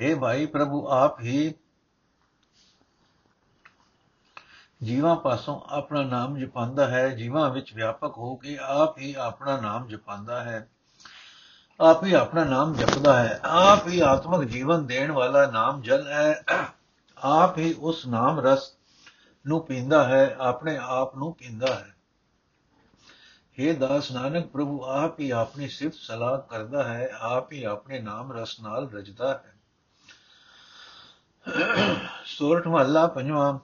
हे 0.00 0.20
ਭਾਈ 0.20 0.46
ਪ੍ਰਭੂ 0.46 0.88
ਆਪ 0.88 1.20
ਹੀ 1.20 1.54
ਜੀਵਾਂ 4.82 5.16
ਪਾਸੋਂ 5.16 5.60
ਆਪਣਾ 5.68 6.02
ਨਾਮ 6.02 6.38
ਜਪਾਂਦਾ 6.38 6.86
ਹੈ, 6.86 7.08
ਜੀਵਾਂ 7.08 7.50
ਵਿੱਚ 7.50 7.74
ਵਿਆਪਕ 7.74 8.18
ਹੋ 8.18 8.36
ਕੇ 8.36 8.58
ਆਪ 8.60 8.98
ਹੀ 8.98 9.14
ਆਪਣਾ 9.14 9.60
ਨਾਮ 9.60 9.86
ਜਪਾਂਦਾ 9.86 10.42
ਹੈ। 10.42 10.68
ਆਪ 11.80 12.04
ਹੀ 12.04 12.12
ਆਪਣਾ 12.12 12.44
ਨਾਮ 12.44 12.74
ਜਪਦਾ 12.74 13.22
ਹੈ, 13.22 13.40
ਆਪ 13.44 13.88
ਹੀ 13.88 14.00
ਆਤਮਿਕ 14.00 14.48
ਜੀਵਨ 14.48 14.86
ਦੇਣ 14.86 15.12
ਵਾਲਾ 15.12 15.46
ਨਾਮ 15.46 15.82
ਜਲ 15.82 16.06
ਹੈ। 16.08 16.44
ਆਪ 17.18 17.58
ਹੀ 17.58 17.74
ਉਸ 17.78 18.06
ਨਾਮ 18.06 18.40
ਰਸ 18.40 18.72
ਨੂੰ 19.46 19.66
ਪੀਂਦਾ 19.66 20.04
ਹੈ, 20.04 20.36
ਆਪਣੇ 20.38 20.78
ਆਪ 20.82 21.16
ਨੂੰ 21.16 21.34
ਪੀਂਦਾ 21.34 21.74
ਹੈ। 21.74 21.93
हे 23.58 23.74
ਦਾਸ 23.78 24.10
ਨਾਨਕ 24.12 24.46
ਪ੍ਰਭੂ 24.46 24.82
ਆਪ 24.84 25.20
ਹੀ 25.20 25.30
ਆਪਣੀ 25.30 25.68
ਸਿਫਤ 25.68 25.94
ਸਲਾਹ 25.94 26.38
ਕਰਦਾ 26.40 26.84
ਹੈ 26.84 27.08
ਆਪ 27.20 27.52
ਹੀ 27.52 27.62
ਆਪਣੇ 27.64 28.00
ਨਾਮ 28.00 28.32
ਰਸ 28.32 28.60
ਨਾਲ 28.60 28.88
ਰਜਦਾ 28.90 29.32
ਹੈ 29.34 29.54
ਸੋਰਠ 32.26 32.66
ਮਹੱਲਾ 32.66 33.06
ਪੰਜਵਾਂ 33.06 33.58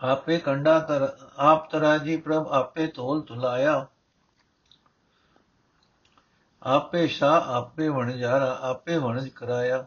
ਆਪੇ 0.00 0.38
ਕੰਡਾ 0.38 0.78
ਤਰ 0.78 1.08
ਆਪ 1.36 1.70
ਤਰਾਜੀ 1.70 2.16
ਪ੍ਰਭ 2.16 2.48
ਆਪੇ 2.52 2.86
ਤੋਲ 2.86 3.20
ਤੁਲਾਇਆ 3.22 3.86
ਆਪੇ 6.62 7.06
ਸ਼ਾ 7.06 7.30
ਆਪੇ 7.48 7.88
ਵਣਜਾਰਾ 7.88 8.58
ਆਪੇ 8.62 8.98
ਵਣਜ 8.98 9.28
ਕਰਾਇਆ 9.28 9.84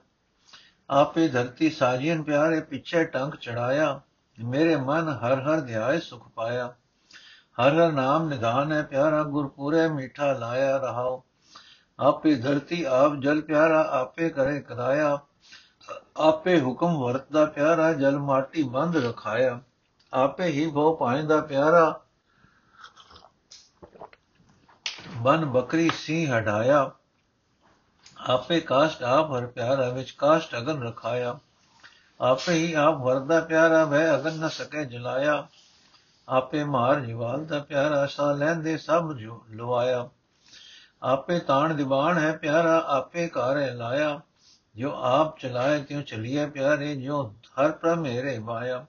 ਆਪੇ 0.90 1.28
ਧਰਤੀ 1.28 1.70
ਸਾਜੀਨ 1.70 2.24
ਪਿਆਰੇ 2.24 2.60
ਪਿੱਛੇ 2.62 3.04
ਟੰਕ 3.06 3.36
ਚੜਾਇਆ 3.36 4.00
ਮੇਰੇ 4.38 4.76
ਮਨ 4.76 5.10
ਹਰ 5.10 5.40
ਹਰ 5.42 5.62
ਧਿਆਏ 5.62 6.00
ਸੁਖ 6.00 6.28
ਪਾਇਆ 6.30 6.74
ਹਰ 7.62 7.74
ਹਰ 7.74 7.92
ਨਾਮ 7.92 8.28
ਨਿਧਾਨ 8.28 8.72
ਹੈ 8.72 8.84
ਪਿਆਰਾ, 8.84 9.24
ਗੁਰਪੂਰੇ 9.24 9.88
ਮਿੱਠਾ 9.88 10.34
ਲਾਇਆ 10.34 10.78
ਰਹਾਓ। 10.78 11.24
ਆਪੇ 12.00 12.36
ਧਰਤੀ 12.36 12.84
ਆਪ 12.84 13.16
ਜਲ 13.16 13.42
ਪਿਆਰਾ, 13.42 13.88
ਆਪੇ 13.92 14.30
ਕਰੇ 14.30 14.62
ਕਰਾਇਆ। 14.62 15.20
ਆਪੇ 16.18 16.62
ਹੁਕਮ 16.62 16.98
ਵਰਤਦਾ 17.00 17.46
ਪਿਆਰਾ, 17.46 17.94
ਜਲ 17.94 18.20
ਮਾਟੀ 18.20 18.64
ਬੰਦ 18.64 18.98
ਰਖਾਇਆ। 18.98 19.62
ਆਪੇ 20.14 20.44
ਹੀ 20.44 20.72
ਭੋ 20.72 20.96
ਪਾਇੰਦਾ 20.96 21.42
ਪਿਆਰਾ। 21.42 22.02
ਬਨ 25.18 25.46
ਬਕਰੀ 25.46 25.90
ਸੀ 25.90 26.26
ਹਟਾਇਆ। 26.26 26.92
ਆਪੇ 28.18 28.60
ਕਾਸ਼ਟ 28.60 29.04
ਆਪ 29.04 29.32
ਹਰ 29.32 29.46
ਪਿਆਰਾ, 29.46 29.90
ਵਿੱਚ 29.90 30.12
ਕਾਸ਼ਟ 30.12 30.58
ਅਗਨ 30.58 30.84
ਰਖਾਇਆ। 30.84 31.40
ਆਪੇ 32.22 32.54
ਹੀ 32.54 32.74
ਆਪ 32.74 32.94
ਵਰਦਾ 32.98 33.40
ਪਿਆਰਾ 33.40 33.86
ਵੈ 33.86 34.16
ਅਗਨ 34.16 34.40
ਨ 34.40 34.50
ਸਕੇ 34.50 34.86
ਜਲਾਇਆ। 34.86 35.48
ਆਪੇ 36.30 36.64
ਮਾਰ 36.64 37.00
ਜਿਵਾਲ 37.00 37.46
ਦਾ 37.46 37.60
ਪਿਆਰਾ 37.60 38.06
ਸਾ 38.06 38.32
ਲੈਂਦੇ 38.32 38.78
ਸਭ 38.78 39.14
ਜੋ 39.14 39.46
ਲਵਾਇਆ 39.52 40.10
ਆਪੇ 41.04 41.40
ਤਾਣ 41.40 41.74
ਦੀਵਾਨ 41.74 42.18
ਹੈ 42.18 42.38
ਪਿਆਰਾ, 42.38 42.84
ਆਪੇ 42.88 43.28
ਕਾਰੇ 43.28 43.72
ਲਾਇਆ। 43.72 44.22
ਜੋ 44.76 44.92
ਆਪ 44.96 45.40
ਚਲਾਏ, 45.40 45.84
ਤਿਉ 45.84 46.02
ਚਲੀਏ 46.02 46.46
ਪਿਆਰੇ 46.46 46.96
ਜੋ 46.96 47.24
ਹਰ 47.28 47.72
ਪ੍ਰਭ 47.72 47.98
ਮੇਰੇ 47.98 48.40
ਮਾਇਆ 48.40 48.86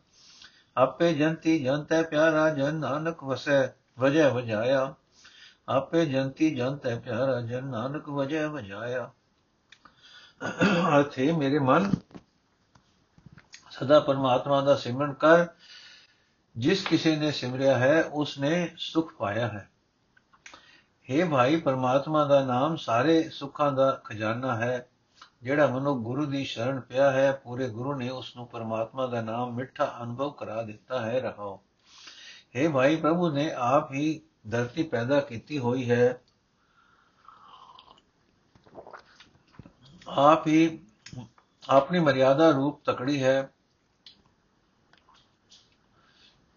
ਆਪੇ 0.77 1.14
ਜੰਤੀ 1.14 1.64
ਜੰਤੈ 1.64 2.03
ਪਿਆਰਾ, 2.03 2.51
ਜਨ 2.51 2.75
ਨਾਨਕ 2.75 3.25
ਵਸੈ, 3.25 3.68
ਵਜੈ 3.99 4.29
ਵਜਾਇਆ। 4.29 4.94
ਆਪੇ 5.68 6.07
ਜੰਤੀ 6.07 6.55
ਜੰਤੈ 6.55 6.99
ਪਿਆਰਾ, 6.99 7.40
ਜਨ 7.40 7.66
ਨਾਨਕ 7.66 8.09
ਵਜੈ 8.09 8.46
ਵਜਾਇਆ। 8.46 9.11
ਅਰਥੇ 10.96 11.33
ਮੇਰੇ 11.33 11.59
ਮਨ, 11.59 11.90
ਸਦਾ 13.70 14.01
ਪਰਮਾਤਮਾ 14.01 14.61
ਦਾ 14.61 14.77
ਸਿਮਰਨ 14.77 15.12
ਕਰ। 15.12 15.46
ਜਿਸ 16.59 16.87
ਕਿਸੇ 16.87 17.16
ਨੇ 17.16 17.31
ਸਿਮਰਿਆ 17.31 17.79
ਹੈ 17.79 18.05
ਉਸ 18.05 18.38
ਨੇ 18.38 18.75
ਸੁਖ 18.79 19.12
ਪਾਇਆ 19.12 19.49
ਹੈ। 19.49 19.71
हे 21.11 21.31
ਭਾਈ, 21.31 21.57
ਪਰਮਾਤਮਾ 21.57 22.25
ਦਾ 22.25 22.45
ਨਾਮ 22.45 22.77
ਸਾਰੇ 22.77 23.29
ਸੁੱਖਾਂ 23.29 23.73
ਦਾ 23.73 24.01
ਖਜ਼ਾਨਾ 24.05 24.57
ਹੈ। 24.57 24.88
ਜਿਹੜਾ 25.42 25.66
ਮਨੁ 25.66 25.95
ਗੁਰੂ 25.95 26.27
ਦੀ 26.27 26.45
ਸ਼ਰਨ 26.45 26.81
ਪਿਆ 26.81 27.11
ਹੈ, 27.11 27.33
ਪੂਰੇ 27.33 27.69
ਗੁਰੂ 27.69 27.95
ਨੇ 27.95 28.09
ਉਸ 28.09 28.37
ਨੂੰ 28.37 28.47
ਪਰਮਾਤਮਾ 28.47 29.07
ਦਾ 29.07 29.21
ਨਾਮ 29.21 29.55
ਮਿੱਠਾ 29.55 29.99
ਅਨੁਭਵ 30.03 30.31
ਕਰਾ 30.31 30.62
ਦਿੱਤਾ 30.62 31.01
ਹੈ, 31.01 31.21
ਰਹਾਓ। 31.21 31.61
हे 32.57 32.73
ਭਾਈ, 32.73 32.97
ਪ੍ਰਭੂ 32.97 33.31
ਨੇ 33.31 33.53
ਆਪ 33.53 33.92
ਹੀ 33.92 34.21
ਧਰਤੀ 34.51 34.83
ਪੈਦਾ 34.83 35.21
ਕੀਤੀ 35.21 35.59
ਹੋਈ 35.59 35.90
ਹੈ। 35.90 36.21
ਆਪ 40.09 40.47
ਹੀ 40.47 40.85
ਆਪਣੀ 41.69 41.99
ਮਰਿਆਦਾ 41.99 42.51
ਰੂਪ 42.51 42.85
ਤਕੜੀ 42.85 43.23
ਹੈ। 43.23 43.51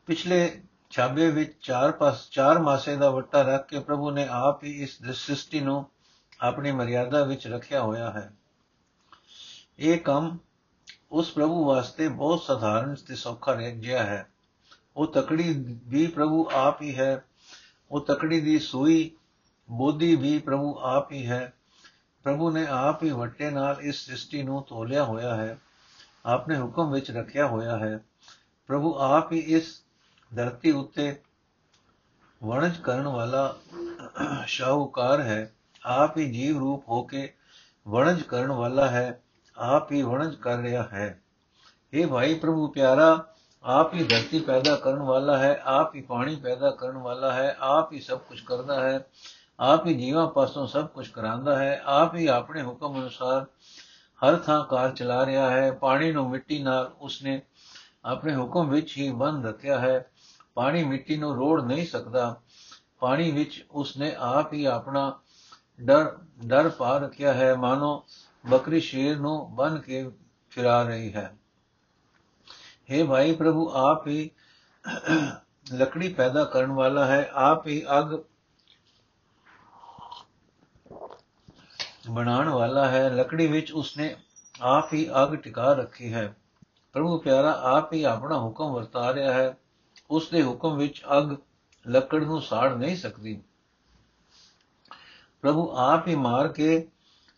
ਪਿਛਲੇ 0.10 0.62
ਛਾਬੇ 0.90 1.32
ਵਿੱਚ 1.32 1.54
ਚਾਰ 1.62 1.92
ਪਾਸ, 1.92 2.30
ਚਾਰ 2.30 2.60
ਮਾਸੇ 2.60 2.96
ਦਾ 2.96 3.10
ਵੱਟਾ 3.10 3.42
ਰੱਖ 3.42 3.68
ਕੇ 3.68 3.80
ਪ੍ਰਭੂ 3.80 4.12
ਨੇ 4.12 4.28
ਆਪ 4.32 4.64
ਹੀ 4.64 4.84
ਇਸ 4.84 4.98
ਸ੍ਰਿਸ਼ਟੀ 5.12 5.60
ਨੂੰ 5.60 5.90
ਆਪਣੀ 6.42 6.72
ਮਰਿਆਦਾ 6.72 7.24
ਵਿੱਚ 7.24 7.48
ਰੱਖਿਆ 7.48 7.82
ਹੋਇਆ 7.82 8.12
ਹੈ। 8.12 8.34
ਇਹ 9.80 10.00
ਕੰਮ 10.00 10.38
ਉਸ 11.12 11.32
ਪ੍ਰਭੂ 11.32 11.66
ਵਾਸਤੇ 11.66 12.08
ਬਹੁਤ 12.08 12.42
ਸਧਾਰਨ 12.42 12.96
ਤੇ 12.96 13.16
ਸੌਖਾ 13.16 13.56
ਜਿਹਾ 13.56 14.04
ਹੈ। 14.04 14.30
ਉਹ 14.98 15.08
ਤਕੜੀ 15.08 15.66
ਵੀ 15.88 16.08
ਪ੍ਰਭੂ 16.08 16.50
ਆਪ 16.54 16.82
ਹੀ 16.82 17.00
ਹੈ, 17.00 17.26
ਉਹ 17.92 18.06
ਤਕੜੀ 18.06 18.42
ਦੀ 18.42 18.60
ਸੂਈ 18.60 19.12
ਬੋਧੀ 19.72 20.16
ਵੀ 20.16 20.40
ਪ੍ਰਭੂ 20.40 20.80
ਆਪ 20.80 21.12
ਹੀ 21.12 21.28
ਹੈ। 21.28 21.54
ਪ੍ਰਭੂ 22.24 22.52
ਨੇ 22.52 22.68
ਆਪ 22.70 23.04
ਹੀ 23.04 23.10
ਵੱਟੇ 23.10 23.50
ਨਾਲ 23.50 23.78
ਇਸ 23.82 24.06
ਸ੍ਰਿਸ਼ਟੀ 24.06 24.44
ਨੂੰ 24.44 24.64
ਤੋਲਿਆ 24.64 25.04
ਹੋਇਆ 25.04 25.36
ਹੈ 25.36 25.60
ਆਪਨੇ 26.26 26.58
ਹੁਕਮ 26.58 26.92
ਵਿੱਚ 26.92 27.12
ਰੱਖਿਆ 27.12 27.48
ਹੋਇਆ 27.48 27.78
ਹੈ। 27.78 28.00
ਪ੍ਰਭੂ 28.68 29.00
ਆਪ 29.00 29.32
ਹੀ 29.32 29.40
ਇਸ 29.40 29.84
ਧਰਤੀ 30.36 30.72
ਉੱਤੇ 30.72 31.22
ਵਣਜ 32.44 32.78
ਕਰਨ 32.78 33.08
ਵਾਲਾ 33.08 33.56
ਸ਼ਾਹੂਕਾਰ 34.46 35.22
ਹੈ। 35.22 35.54
ਆਪ 35.86 36.18
ਹੀ 36.18 36.32
ਜੀਵ 36.32 36.60
ਰੂਪ 36.60 36.90
ਹੋ 36.90 37.04
ਕੇ 37.04 37.34
ਵਣਜ 37.88 38.22
ਕਰਨ 38.22 38.52
ਵਾਲਾ 38.52 38.88
ਹੈ। 38.88 39.24
ਆਪ 39.58 39.92
ਹੀ 39.92 40.02
ਵਣਜ 40.02 40.36
ਕਰ 40.36 40.58
ਰਿਹਾ 40.58 40.84
ਹੈ। 40.84 41.22
ਇਹ 41.94 42.08
ਭਾਈ 42.08 42.34
ਪ੍ਰਭੂ 42.34 42.68
ਪਿਆਰਾ, 42.68 43.34
ਆਪ 43.64 43.94
ਹੀ 43.94 44.04
ਧਰਤੀ 44.04 44.40
ਪੈਦਾ 44.40 44.76
ਕਰਨ 44.76 45.00
ਵਾਲਾ 45.00 45.38
ਹੈ, 45.38 45.62
ਆਪ 45.66 45.96
ਹੀ 45.96 46.02
ਪਾਣੀ 46.02 46.36
ਪੈਦਾ 46.36 46.70
ਕਰਨ 46.70 46.98
ਵਾਲਾ 46.98 47.34
ਹੈ, 47.34 47.58
ਆਪ 47.60 47.94
ਹੀ 47.94 48.00
ਸਭ 48.00 48.18
ਕੁਝ 48.18 48.42
ਕਰਦਾ 48.42 48.90
ਹੈ, 48.90 49.06
ਆਪ 49.60 49.86
ਹੀ 49.86 49.94
ਜੀਵਾਂ 49.94 50.28
ਪਾਸੋਂ 50.28 50.68
ਸਭ 50.68 50.88
ਕੁਝ 50.88 51.08
ਕਰਾਂਦਾ 51.08 51.60
ਹੈ, 51.60 51.82
ਆਪ 51.86 52.16
ਹੀ 52.16 52.28
ਆਪਣੇ 52.28 52.64
ਹੁਕਮ 52.64 52.96
ਅਨੁਸਾਰ 52.96 53.46
ਹਰ 54.20 54.36
ਥਾਂ 54.36 54.66
ਕਾਰ 54.66 54.92
ਚਲਾ 54.92 55.26
ਰਿਹਾ 55.26 55.50
ਹੈ। 55.50 55.72
ਪਾਣੀ 55.72 56.12
ਨੂੰ 56.12 56.30
ਮਿੱਟੀ 56.30 56.64
ਨਾਲ 56.64 56.92
ਉਸਨੇ 57.02 57.42
ਆਪਣੇ 58.06 58.36
ਹੁਕਮ 58.36 58.70
ਵਿੱਚ 58.70 58.98
ਹੀ 58.98 59.12
ਬੰਦ 59.12 59.46
ਰੱਖਿਆ 59.46 59.80
ਹੈ। 59.80 60.12
ਪਾਣੀ 60.60 60.84
ਮਿੱਟੀ 60.84 61.18
ਨੂੰ 61.18 61.36
ਰੋੜ 61.36 61.64
ਨਹੀਂ 61.64 61.88
ਸਕਦਾ। 61.88 62.42
ਪਾਣੀ 63.00 63.32
ਵਿੱਚ 63.32 63.66
ਉਸਨੇ 63.72 64.16
ਆਪ 64.16 64.54
ਹੀ 64.54 64.66
ਆਪਣਾ 64.66 65.20
ਡਰ 65.82 66.18
ਡਰ 66.46 66.70
ਪਾ 66.70 66.98
ਰੱਖਿਆ 66.98 67.34
ਹੈ। 67.34 67.56
ਮਾਨੋ, 67.56 68.06
ਬੱਕਰੀ 68.50 68.80
ਸ਼ੇਰ 68.80 69.20
ਨੂੰ 69.20 69.56
ਬਨ 69.56 69.80
ਕੇ 69.80 70.12
ਫਿਰਾ 70.50 70.84
ਰਹੀ 70.84 71.14
ਹੈ। 71.14 71.38
हे 72.92 73.08
ਭਾਈ 73.08 73.36
ਪ੍ਰਭੂ, 73.36 73.72
ਆਪ 73.74 74.08
ਹੀ 74.08 74.32
ਲੱਕੜੀ 75.74 76.14
ਪੈਦਾ 76.14 76.44
ਕਰਨ 76.44 76.72
ਵਾਲਾ 76.72 77.06
ਹੈ। 77.06 77.30
ਆਪ 77.34 77.68
ਹੀ 77.68 77.86
ਅਗ 78.00 78.24
ਬਣਾਉਣ 82.10 82.50
ਵਾਲਾ 82.50 82.88
ਹੈ। 82.88 83.10
ਲੱਕੜੀ 83.10 83.48
ਵਿੱਚ 83.48 83.72
ਉਸਨੇ 83.72 84.16
ਆਪ 84.62 84.94
ਹੀ 84.94 85.10
ਅਗ 85.24 85.36
ਟਿਕਾ 85.36 85.74
ਰੱਖੀ 85.74 86.14
ਹੈ। 86.14 86.36
ਪ੍ਰਭੂ 86.94 87.18
ਪਿਆਰਾ, 87.18 87.52
ਆਪ 87.52 87.94
ਹੀ 87.94 88.04
ਆਪਣਾ 88.04 88.40
ਹੁਕਮ 88.40 88.74
ਵਰਤਾ 88.74 89.14
ਰਿਹਾ 89.14 89.34
ਹੈ। 89.34 89.58
ਉਸ 90.10 90.30
ਦੇ 90.30 90.44
ਹੁਕਮ 90.44 90.78
ਵਿੱਚ 90.78 91.02
ਅਗ 91.18 91.36
ਲੱਕੜ 91.88 92.24
ਨੂੰ 92.24 92.42
ਸਾੜ 92.42 92.74
ਨਹੀਂ 92.74 92.96
ਸਕਦੀ। 92.98 93.42
ਪ੍ਰਭੂ 95.42 95.70
ਆਪ 95.78 96.08
ਹੀ 96.08 96.16
ਮਾਰ 96.16 96.48
ਕੇ 96.48 96.88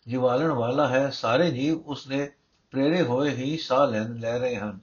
ਜਿਵਾਲਣ 0.06 0.50
ਵਾਲਾ 0.50 0.88
ਹੈ, 0.88 1.10
ਸਾਰੇ 1.10 1.50
ਜੀਵ 1.50 1.78
ਉਸ 1.78 2.06
ਦੇ 2.06 2.32
ਪ੍ਰੇਰੇ 2.70 3.02
ਹੋਏ 3.02 3.30
ਹੀ 3.30 3.56
ਸਾਹ 3.56 3.86
ਲੈ 3.86 4.08
ਲੈ 4.08 4.38
ਰਹੇ 4.38 4.56
ਹਨ। 4.56 4.78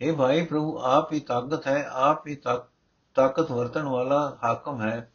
ਇਹ 0.00 0.12
ਭਾਈ, 0.12 0.44
ਪ੍ਰਭੂ 0.44 0.78
ਆਪ 0.78 1.12
ਹੀ 1.12 1.20
ਤਾਕਤ 1.20 1.66
ਹੈ, 1.66 1.88
ਆਪ 1.92 2.26
ਹੀ 2.26 2.34
ਤਾਕਤ 3.14 3.50
ਵਰਤਣ 3.50 3.82
ਵਾਲਾ 3.82 4.38
ਹਾਕਮ 4.44 4.82
ਹੈ। 4.82 5.12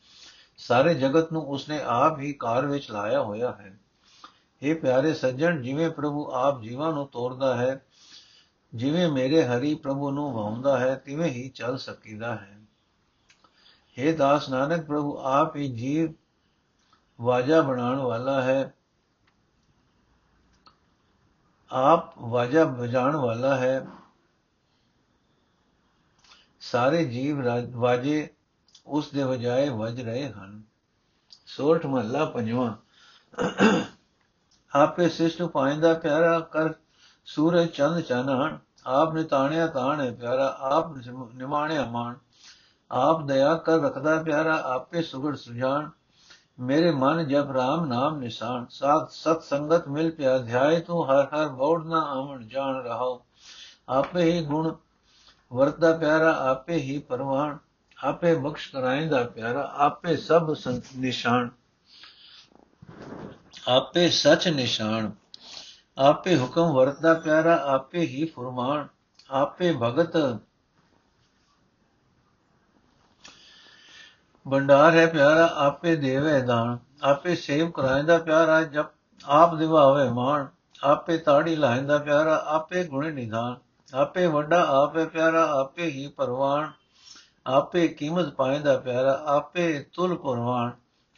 ਸਾਰੇ 0.58 0.93
ਜਗਤ 0.93 1.32
ਨੂੰ 1.34 1.47
ਉਸਨੇ 1.47 1.79
ਆਪ 1.84 2.19
ਹੀ 2.19 2.34
ਕਾਰ 2.34 2.65
ਵਿੱਚ 2.65 2.91
ਲਾਇਆ 2.91 3.21
ਹੋਇਆ 3.21 3.51
ਹੈ। 3.51 3.79
ਇਹ 4.62 4.75
ਪਿਆਰੇ 4.75 5.13
ਸੱਜਣ, 5.13 5.62
ਜਿਵੇਂ 5.62 5.89
ਪ੍ਰਭੂ 5.89 6.32
ਆਪ 6.32 6.62
ਜੀਵਾਂ 6.62 6.91
ਨੂੰ 6.93 7.08
ਤੋਰਦਾ 7.08 7.56
ਹੈ 7.58 7.86
ਜਿਵੇਂ 8.76 9.12
ਮੇਰੇ 9.12 9.46
ਹਰੀ 9.46 9.76
ਪ੍ਰਭੂ 9.76 10.12
ਨੂੰ 10.12 10.34
ਵਾਉਂਦਾ 10.34 10.80
ਹੈ, 10.80 10.96
ਤਿਵੇਂ 10.96 11.30
ਹੀ 11.30 11.50
ਚੱਲ 11.50 11.78
ਸਕੀਦਾ 11.78 12.36
ਹੈ। 12.36 12.60
हे 14.00 14.18
ਦਾਸ 14.18 14.50
ਨਾਨਕ 14.50 14.86
ਪ੍ਰਭੂ, 14.86 15.18
ਆਪ 15.18 15.56
ਹੀ 15.56 15.76
ਜੀਵ 15.76 16.14
ਵਾਜਾ 17.22 17.62
ਬਣਾਉਣ 17.62 18.00
ਵਾਲਾ 18.00 18.42
ਹੈ। 18.42 18.74
ਆਪ 21.72 22.20
ਵਾਜਾ 22.20 22.64
ਵਜਾਣ 22.64 23.16
ਵਾਲਾ 23.16 23.58
ਹੈ। 23.58 23.88
ਸਾਰੇ 26.60 27.06
ਜੀਵ 27.06 27.38
ਵਾਜੇ 27.72 28.30
ਉਸ 28.86 29.12
ਦੇ 29.12 29.24
ਵਜਾਏ 29.24 29.70
ਵਜ 29.70 30.02
ਰਹੇ 30.02 30.30
ਹਨ। 30.30 30.64
ਸੋਰਠ 31.46 31.86
ਮਹੱਲਾ 31.86 32.26
ਪੰਜਵਾਂ। 32.26 32.76
ਆਪੇ 34.76 35.10
ਸਿਸ਼ਟ 35.10 35.44
ਪਾਇੰਦਾ 35.44 35.94
ਪਿਆਰਾ 35.94 36.40
ਕਰ 36.40 36.74
ਸੂਰਜ 37.26 37.68
ਚੰਦ 37.68 38.00
ਚਾਨਣ, 38.00 38.58
ਆਪ 38.88 39.14
ਨੇ 39.14 39.24
ਤਾਣਿਆ 39.24 39.68
ਤਾਣ 39.68 40.02
ਹੈ 40.02 40.12
ਪਿਆਰਾ, 40.12 40.58
ਆਪ 40.60 40.98
ਨਿਮਾਣਿਆ 41.34 41.86
ਮਾਣ। 41.86 42.16
ਆਪ 42.92 43.24
ਦਇਆ 43.26 43.56
ਕਰ 43.56 43.80
ਰਖਦਾ 43.80 44.24
ਪਿਆਰਾ, 44.24 44.62
ਆਪੇ 44.66 45.02
ਸੁਗੜ 45.02 45.36
ਸੁਜਾਨ 45.36 45.90
ਮੇਰੇ 46.60 46.92
ਮਨ 46.92 47.28
ਜਬ 47.28 47.50
RAM 47.50 47.86
ਨਾਮ 47.86 48.18
ਨਿਸ਼ਾਨ। 48.18 48.66
ਸਾਥ, 48.70 49.10
ਸਤ 49.12 49.44
ਸੰਗਤ 49.44 49.88
ਮਿਲ 49.88 50.12
ਪਿਆ 50.12 50.38
ਧਿਆਏ 50.38 50.80
ਤੂੰ, 50.80 51.06
ਹਰ 51.06 51.26
ਹਰ 51.26 51.48
ਬੌੜ 51.50 51.86
ਨਾ 51.86 52.02
ਆਵਣ, 52.02 52.48
ਜਾਣ 52.48 52.76
ਰਹਾਓ 52.76 53.26
ਆਪੇ 53.90 54.32
ਹੀ 54.32 54.46
ਗੁਣ 54.46 54.76
ਵਰਤਾ 55.54 55.98
ਪਿਆਰਾ, 55.98 56.34
ਆਪੇ 56.50 56.76
ਹੀ 56.76 57.00
ਪਰਵਾਨ। 57.00 57.58
ਆਪੇ 58.04 58.36
ਬਖਸ਼ 58.36 58.72
ਕਰਾਇੰਦਾ 58.72 59.24
ਪਿਆਰਾ, 59.24 59.72
ਆਪੇ 59.76 60.16
ਸਭ 60.18 60.56
ਨਿਸ਼ਾਨ। 60.98 61.50
ਆਪੇ 63.68 64.10
ਸਚ 64.10 64.48
ਨਿਸ਼ਾਨ। 64.48 65.12
ਆਪੇ 65.97 66.38
ਹੁਕਮ 66.38 66.73
ਵਰਤਦਾ 66.73 67.13
ਪਿਆਰਾ 67.13 67.56
ਆਪੇ 67.65 67.99
ਹੀ 67.99 68.25
ਫਰਮਾਨ, 68.25 68.88
ਆਪੇ 69.29 69.73
ਭਗਤ। 69.82 70.17
ਭੰਡਾਰ 74.45 74.93
ਹੈ 74.93 75.06
ਪਿਆਰਾ, 75.08 75.49
ਆਪੇ 75.56 75.95
ਦੇਵੇ 75.95 76.41
ਦਾਨ, 76.41 76.77
ਆਪੇ 77.03 77.36
ਸੇਵ 77.36 77.71
ਕਰਾਇੰਦਾ 77.71 78.17
ਪਿਆਰਾ, 78.17 78.62
ਜਪ 78.62 78.86
ਆਪ 79.25 79.56
ਦਿਵਾਵੇ 79.56 80.10
ਮਾਣ, 80.10 80.47
ਆਪੇ 80.84 81.17
ਤਾੜੀ 81.17 81.56
ਲਾਇੰਦਾ 81.56 81.97
ਪਿਆਰਾ, 81.97 82.43
ਆਪੇ 82.45 82.84
ਗੁਣ 82.84 83.13
ਨਿਧਾਨ, 83.13 83.56
ਆਪੇ 83.93 84.25
ਵੱਡਾ 84.27 84.65
ਆਪੇ 84.84 85.06
ਪਿਆਰਾ, 85.06 85.45
ਆਪੇ 85.51 85.86
ਹੀ 85.86 86.08
ਪਰਵਾਨ 86.08 86.71
ਆਪੇ 87.47 87.88
ਕੀਮਤ 87.88 88.34
ਪਾਇੰਦਾ 88.34 88.77
ਪਿਆਰਾ, 88.77 89.23
ਆਪੇ 89.25 89.86
ਤੁਲ 89.93 90.15
ਕੁਰਬਾਨ, 90.15 90.71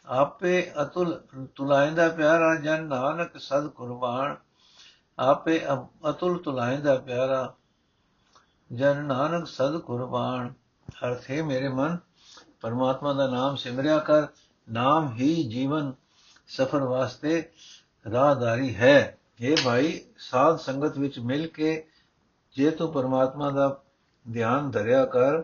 ਆਪੇ 0.06 0.72
ਅਤੁਲ 0.82 1.20
ਤੁਲਾਇੰਦਾ 1.54 2.08
ਪਿਆਰਾ, 2.08 2.54
ਜਨ 2.54 2.84
ਨਾਨਕ 2.84 3.38
ਸਦ 3.38 3.68
ਕੁਰਬਾਨ। 3.68 4.36
ਆਪੇ 5.18 5.62
ਅਤੁਲ 6.10 6.42
ਤੁਲਾਇੰਦਾ 6.42 6.94
ਪਿਆਰਾ। 6.96 7.54
ਜਨ 8.72 9.04
ਨਾਨਕ 9.04 9.46
ਸਦ 9.46 9.78
ਕੁਰਬਾਨ। 9.78 10.54
ਅਰਥ 11.06 11.30
ਹੈ 11.30 11.42
ਮੇਰੇ 11.42 11.68
ਮਨ, 11.68 11.98
ਪਰਮਾਤਮਾ 12.60 13.12
ਦਾ 13.12 13.26
ਨਾਮ 13.26 13.56
ਸਿਮਰਿਆ 13.56 13.98
ਕਰ। 13.98 14.26
ਨਾਮ 14.72 15.12
ਹੀ 15.12 15.48
ਜੀਵਨ। 15.48 15.92
ਸਫਰ 16.48 16.82
ਵਾਸਤੇ 16.82 17.50
ਰਾਹਦਾਰੀ 18.12 18.74
ਹੈ। 18.76 19.18
ਇਹ 19.40 19.56
ਭਾਈ, 19.64 20.00
ਸਾਧ 20.18 20.56
ਸੰਗਤ 20.56 20.98
ਵਿੱਚ 20.98 21.18
ਮਿਲ 21.18 21.46
ਕੇ 21.46 21.86
ਜੇ 22.56 22.70
ਤੂੰ 22.70 22.92
ਪਰਮਾਤਮਾ 22.92 23.50
ਦਾ 23.50 23.82
ਧਿਆਨ 24.32 24.70
ਧਰਿਆ 24.70 25.04
ਕਰ। 25.04 25.42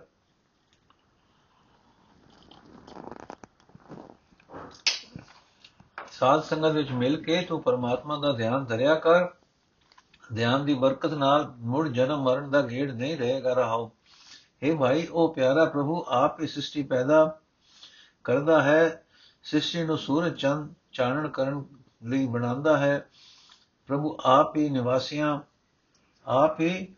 ਸਾਧ 6.12 6.42
ਸੰਗਤ 6.42 6.70
ਵਿੱਚ 6.70 6.90
ਮਿਲ 6.90 7.22
ਕੇ 7.22 7.42
ਤੂੰ 7.42 7.62
ਪਰਮਾਤਮਾ 7.62 8.18
ਦਾ 8.18 8.32
ਧਿਆਨ 8.32 8.64
ਧਰਿਆ 8.64 8.94
ਕਰ। 8.94 9.41
ਧਿਆਨ 10.34 10.64
ਦੀ 10.64 10.74
ਬਰਕਤ 10.74 11.12
ਨਾਲ 11.12 11.54
ਮੁੜ 11.56 11.88
ਜਨਮ 11.88 12.22
ਮਰਨ 12.22 12.50
ਦਾ 12.50 12.62
ਗੇੜ 12.62 12.90
ਨਹੀਂ 12.90 13.16
ਰਹੇਗਾ 13.16 13.52
ਰਹਾਓ। 13.52 13.90
हे 14.62 14.78
ਭਾਈ, 14.78 15.06
ਉਹ 15.06 15.34
ਪਿਆਰਾ 15.34 15.64
ਪ੍ਰਭੂ 15.64 16.04
ਆਪ 16.08 16.40
ਹੀ 16.40 16.46
ਸ੍ਰਿਸ਼ਟੀ 16.46 16.82
ਪੈਦਾ 16.82 17.38
ਕਰਦਾ 18.24 18.62
ਹੈ। 18.62 19.04
ਸ੍ਰਿਸ਼ਟੀ 19.44 19.84
ਨੂੰ 19.84 19.98
ਸੂਰਜ 19.98 20.36
ਚੰਦ 20.36 20.74
ਚਾਨਣ 20.92 21.28
ਕਰਨ 21.28 21.64
ਲਈ 22.04 22.26
ਬਣਾਉਂਦਾ 22.26 22.76
ਹੈ। 22.76 23.08
ਪ੍ਰਭੂ 23.86 24.18
ਆਪ 24.24 24.56
ਹੀ 24.56 24.68
ਨਿਵਾਸੀਆਂ, 24.68 25.40
ਆਪ 26.26 26.60
ਹੀ 26.60 26.94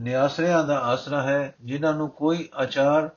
ਨਿਆਸਰਿਆਂ 0.00 0.64
ਦਾ 0.64 0.80
ਆਸਰਾ 0.80 1.22
ਹੈ। 1.22 1.54
ਜਿਨ੍ਹਾਂ 1.64 1.94
ਨੂੰ 1.94 2.08
ਕੋਈ 2.08 2.48
ਆਚਾਰ, 2.54 3.10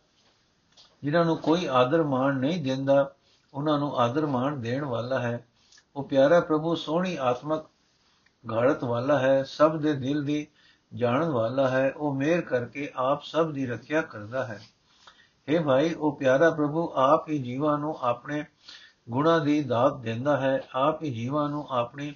ਜਿਨ੍ਹਾਂ 1.04 1.26
ਨੂੰ 1.26 1.38
ਕੋਈ 1.38 1.68
ਆਦਰ 1.72 2.04
ਮਾਣ 2.04 2.34
ਨਹੀਂ 2.34 2.64
ਦਿੰਦਾ, 2.64 3.16
ਉਹਨਾਂ 3.54 3.80
ਨੂੰ 3.80 4.00
ਆਦਰ 4.00 4.26
ਮਾਣ 4.26 4.58
ਦੇਣ 4.58 4.86
ਵਾਲਾ 4.86 5.20
ਹੈ। 5.20 5.48
ਉਹ 5.96 6.04
ਪਿਆਰਾ 6.04 6.40
ਪ੍ਰਭੂ, 6.40 6.76
ਸੋਹਣੀ 6.76 7.16
ਆਤਮਕ 7.16 7.66
ਘਾੜਤ 8.52 8.84
ਵਾਲਾ 8.84 9.20
ਹੈ, 9.20 9.44
ਸਭ 9.44 9.78
ਦੇ 9.78 9.94
ਦਿਲ 9.94 10.24
ਦੀ 10.24 10.48
ਜਾਣਨ 10.94 11.30
ਵਾਲਾ 11.30 11.68
ਹੈ, 11.68 11.94
ਉਹ 11.98 12.16
ਮੇਰ 12.16 12.42
ਕਰਕੇ 12.42 12.92
ਆਪ 12.96 13.24
ਸਭ 13.24 13.52
ਦੀ 13.52 13.66
ਰੱਖਿਆ 13.66 14.02
ਕਰਦਾ 14.02 14.46
ਹੈ। 14.46 14.62
हे 15.50 15.64
ਭਾਈ, 15.64 15.94
ਉਹ 15.94 16.16
ਪਿਆਰਾ 16.16 16.50
ਪ੍ਰਭੂ 16.50 16.94
ਆਪ 16.96 17.30
ਹੀ 17.30 17.38
ਜੀਵਾਂ 17.38 17.78
ਨੂੰ 17.78 17.98
ਆਪਣੇ 18.02 18.46
ਗੁਣਾ 19.10 19.40
ਦੀ 19.40 19.64
ਦਾਤ 19.64 19.98
ਦਿੰਦਾ 19.98 20.38
ਹੈ, 20.38 20.62
ਆਪ 20.76 21.04
ਹੀ 21.04 21.14
ਜੀਵਾਂ 21.14 21.50
ਨੂੰ 21.50 21.68
ਆਪਣੀ 21.70 22.14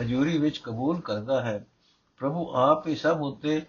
ਹਜ਼ੂਰੀ 0.00 0.38
ਵਿੱਚ 0.38 0.58
ਕਬੂਲ 0.58 1.00
ਕਰਦਾ 1.00 1.40
ਹੈ। 1.40 1.66
ਪ੍ਰਭੂ 2.18 2.52
ਆਪ 2.54 2.86
ਹੀ 2.86 2.96
ਸਭ 2.96 3.18
ਉਤੇ 3.22 3.62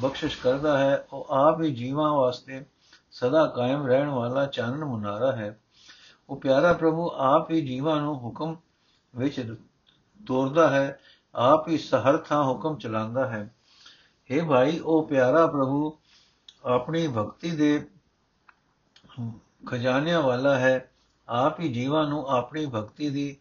ਬਖਸ਼ਿਸ਼ 0.00 0.38
ਕਰਦਾ 0.42 0.78
ਹੈ, 0.78 1.06
ਉਹ 1.12 1.26
ਆਪ 1.30 1.62
ਹੀ 1.62 1.74
ਜੀਵਾਂ 1.74 2.12
ਵਾਸਤੇ 2.12 2.64
ਸਦਾ 3.12 3.46
ਕਾਇਮ 3.46 3.86
ਰਹਿਣ 3.86 4.08
ਵਾਲਾ 4.08 4.46
ਚਾਨਣ 4.46 4.84
ਮੁਨਾਰਾ 4.84 5.32
ਹੈ। 5.32 5.60
ਉਹ 6.30 6.40
ਪਿਆਰਾ 6.40 6.72
ਪ੍ਰਭੂ 6.72 7.10
ਆਪ 7.14 7.50
ਹੀ 7.50 7.60
ਜੀਵਾਂ 7.60 8.00
ਨੂੰ 8.00 8.14
ਹੁਕਮ 8.14 8.56
ਵਿੱਚ 9.16 9.56
ਤੋਰਦਾ 10.26 10.70
ਹੈ 10.70 10.98
ਆਪ 11.34 11.68
ਹੀ 11.68 11.78
ਸਹਰ 11.78 12.16
ਥਾਂ 12.16 12.44
ਹੁਕਮ 12.44 12.76
ਚਲਾਉਂਦਾ 12.76 13.28
ਹੈ। 13.28 13.54
हे 14.30 14.46
ਭਾਈ, 14.46 14.78
ਉਹ 14.78 15.08
ਪਿਆਰਾ 15.08 15.46
ਪ੍ਰਭੂ 15.46 15.98
ਆਪਣੀ 16.64 17.08
ਭਗਤੀ 17.08 17.50
ਦੇ 17.50 17.88
ਖਜ਼ਾਨਿਆਂ 19.66 20.22
ਵਾਲਾ 20.22 20.58
ਹੈ। 20.58 20.90
ਆਪ 21.28 21.60
ਹੀ 21.60 21.72
ਜੀਵਾਂ 21.72 22.06
ਨੂੰ 22.06 22.26
ਆਪਣੀ 22.26 22.66
ਭਗਤੀ 22.66 23.10
ਦੀ 23.10 23.36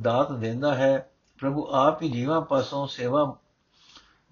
ਦਾਤ 0.00 0.32
ਦਿੰਦਾ 0.32 0.74
ਹੈ। 0.74 1.10
ਪ੍ਰਭੂ 1.38 1.68
ਆਪ 1.72 2.02
ਹੀ 2.02 2.08
ਜੀਵਾਂ 2.08 2.40
ਪਾਸੋਂ 2.40 2.86
ਸੇਵਾ 2.86 3.36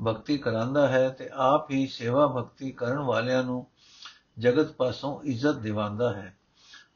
ਭਗਤੀ 0.07 0.39
ਕਰਾਂਦਾ 0.39 0.89
ਹੈ 0.89 1.09
ਤੇ 1.09 1.31
ਆਪ 1.35 1.71
ਹੀ 1.71 1.87
ਸੇਵਾ 1.87 2.27
ਭਗਤੀ 2.27 2.71
ਕਰਨ 2.73 2.99
ਵਾਲਿਆਂ 2.99 3.45
ਨੂੰ 3.45 3.67
ਜਗਤ 4.39 4.73
ਪਾਸੋਂ 4.73 5.23
ਇੱਜ਼ਤ 5.23 5.55
ਦਿਵਾਉਂਦਾ 5.55 6.13
ਹੈ। 6.13 6.39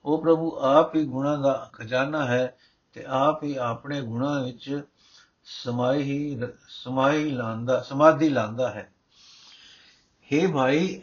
ਉਹ 0.05 0.23
ਪ੍ਰਭੂ 0.23 0.57
ਆਪ 0.57 0.97
ਹੀ 0.97 1.05
ਗੁਣਾਂ 1.05 1.39
ਦਾ 1.39 1.71
ਖਜ਼ਾਨਾ 1.73 2.27
ਹੈ 2.27 2.57
ਤੇ 2.93 3.05
ਆਪ 3.09 3.45
ਹੀ 3.45 3.57
ਆਪਣੇ 3.57 4.01
ਗੁਣਾਂ 4.01 4.43
ਵਿੱਚ 4.45 4.83
ਸਮਾਈ 5.45 6.03
ਹੀ 6.03 6.41
ਸਮਾਈ 6.69 7.31
ਲਾਂਦਾ, 7.31 7.81
ਸਮਾਧੀ 7.81 8.29
ਲਾਂਦਾ 8.29 8.71
ਹੈ। 8.71 8.93
हे 10.33 10.53
ਭਾਈ, 10.53 11.03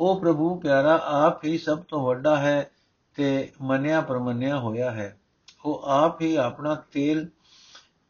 ਉਹ 0.00 0.20
ਪ੍ਰਭੂ 0.20 0.60
ਪਿਆਰਾ 0.60 1.00
ਆਪ 1.04 1.44
ਹੀ 1.44 1.58
ਸਭ 1.58 1.82
ਤੋਂ 1.82 2.06
ਵੱਡਾ 2.06 2.36
ਹੈ 2.36 2.70
ਤੇ 3.14 3.52
ਮੰਨਿਆ 3.62 4.00
ਪਰਮੰਨਿਆ 4.00 4.58
ਹੋਇਆ 4.58 4.90
ਹੈ। 4.90 5.20
ਉਹ 5.64 5.82
ਆਪ 5.82 6.20
ਹੀ 6.20 6.36
ਆਪਣਾ 6.36 6.74
ਤੇਲ 6.74 7.28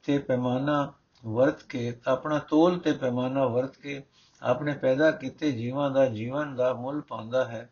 ਤੇ 0.02 0.18
ਪੈਮਾਨਾ 0.18 0.92
ਵਰਤ 1.26 1.62
ਕੇ, 1.62 2.00
ਆਪਣਾ 2.06 2.38
ਤੋਲ 2.38 2.78
ਤੇ 2.78 2.92
ਪੈਮਾਨਾ 2.92 3.46
ਵਰਤ 3.46 3.76
ਕੇ, 3.76 4.02
ਆਪਣੇ 4.42 4.74
ਪੈਦਾ 4.74 5.10
ਕੀਤੇ 5.10 5.52
ਜੀਵਾਂ 5.52 5.90
ਦਾ 5.90 6.06
ਜੀਵਨ 6.06 6.56
ਦਾ 6.56 6.72
ਮੁੱਲ 6.74 7.00
ਪਾਉਂਦਾ 7.00 7.44
ਹੈ। 7.44 7.70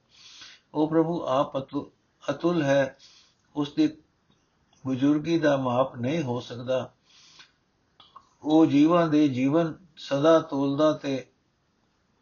ਉਹ 0.75 0.89
ਪ੍ਰਭੂ 0.91 1.25
ਆਪ 1.27 1.59
ਅਤੁਲ 2.31 2.63
ਹੈ। 2.63 2.97
ਉਸ 3.57 3.73
ਦੀ 3.75 3.97
ਬਜ਼ੁਰਗੀ 4.87 5.39
ਦਾ 5.39 5.57
ਮਾਪ 5.57 5.97
ਨਹੀਂ 5.97 6.23
ਹੋ 6.23 6.41
ਸਕਦਾ। 6.41 6.93
ਉਹ 8.43 8.67
ਜੀਵਾਂ 8.67 9.09
ਦੇ 9.09 9.29
ਜੀਵਨ 9.29 9.75
ਸਦਾ 9.97 10.41
ਤੋਲਦਾ 10.41 10.93
ਤੇ 10.93 11.27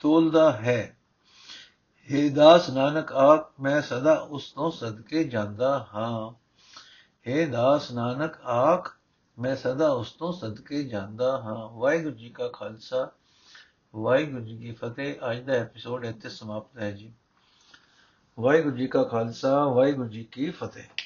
ਤੋਲਦਾ 0.01 0.53
ਹੈ। 0.53 0.99
हे 2.13 2.35
ਦਾਸ 2.35 2.71
ਨਾਨਕ, 2.71 3.13
ਆਪ 3.13 3.61
ਮੈਂ 3.61 3.83
ਸਦਾ 3.83 4.15
ਉਸ 4.15 4.53
ਤੋਂ 4.53 4.71
ਸਦਕੇ 4.71 5.25
ਜਾਂਦਾ 5.25 5.89
ਹਾਂ। 5.95 6.33
हे 7.31 7.51
ਦਾਸ 7.51 7.93
ਨਾਨਕ 7.93 8.41
ਆਖ 8.41 8.97
ਮੈਂ 9.39 9.57
ਸਦਾ 9.57 9.91
ਉਸ 9.91 10.13
ਤੋਂ 10.13 10.33
ਸਦਕੇ 10.33 10.85
ਜਾਂਦਾ 10.85 11.41
ਹਾਂ। 11.41 11.79
ਵਾਹਿਗੁਰੂ 11.79 12.15
ਜੀ 12.15 12.31
ਕਾ 12.31 12.49
ਖਾਲਸਾ। 12.49 13.11
ਵਾਹਿਗੁਰੂ 13.97 14.45
ਜੀ 14.45 14.59
ਕੀ 14.59 14.73
ਫਤਿਹ। 14.73 15.15
ਅੱਜ 15.31 15.41
ਦਾ 15.41 15.53
ਐਪੀਸੋਡ 15.53 16.05
ਇੱਥੇ 16.05 16.29
ਸਮਾਪਤ 16.29 16.79
ਹੈ 16.79 16.91
ਜੀ। 16.91 17.13
ਵਾਹਿਗੁਰੂ 18.41 18.77
ਜੀ 18.77 18.87
ਕਾ 18.87 19.03
ਖਾਲਸਾ। 19.03 19.65
ਵਾਹਿਗੁਰੂ 19.65 20.09
ਜੀ 20.09 20.25
ਕੀ 20.25 20.51
ਫਤਿਹ। 20.51 21.02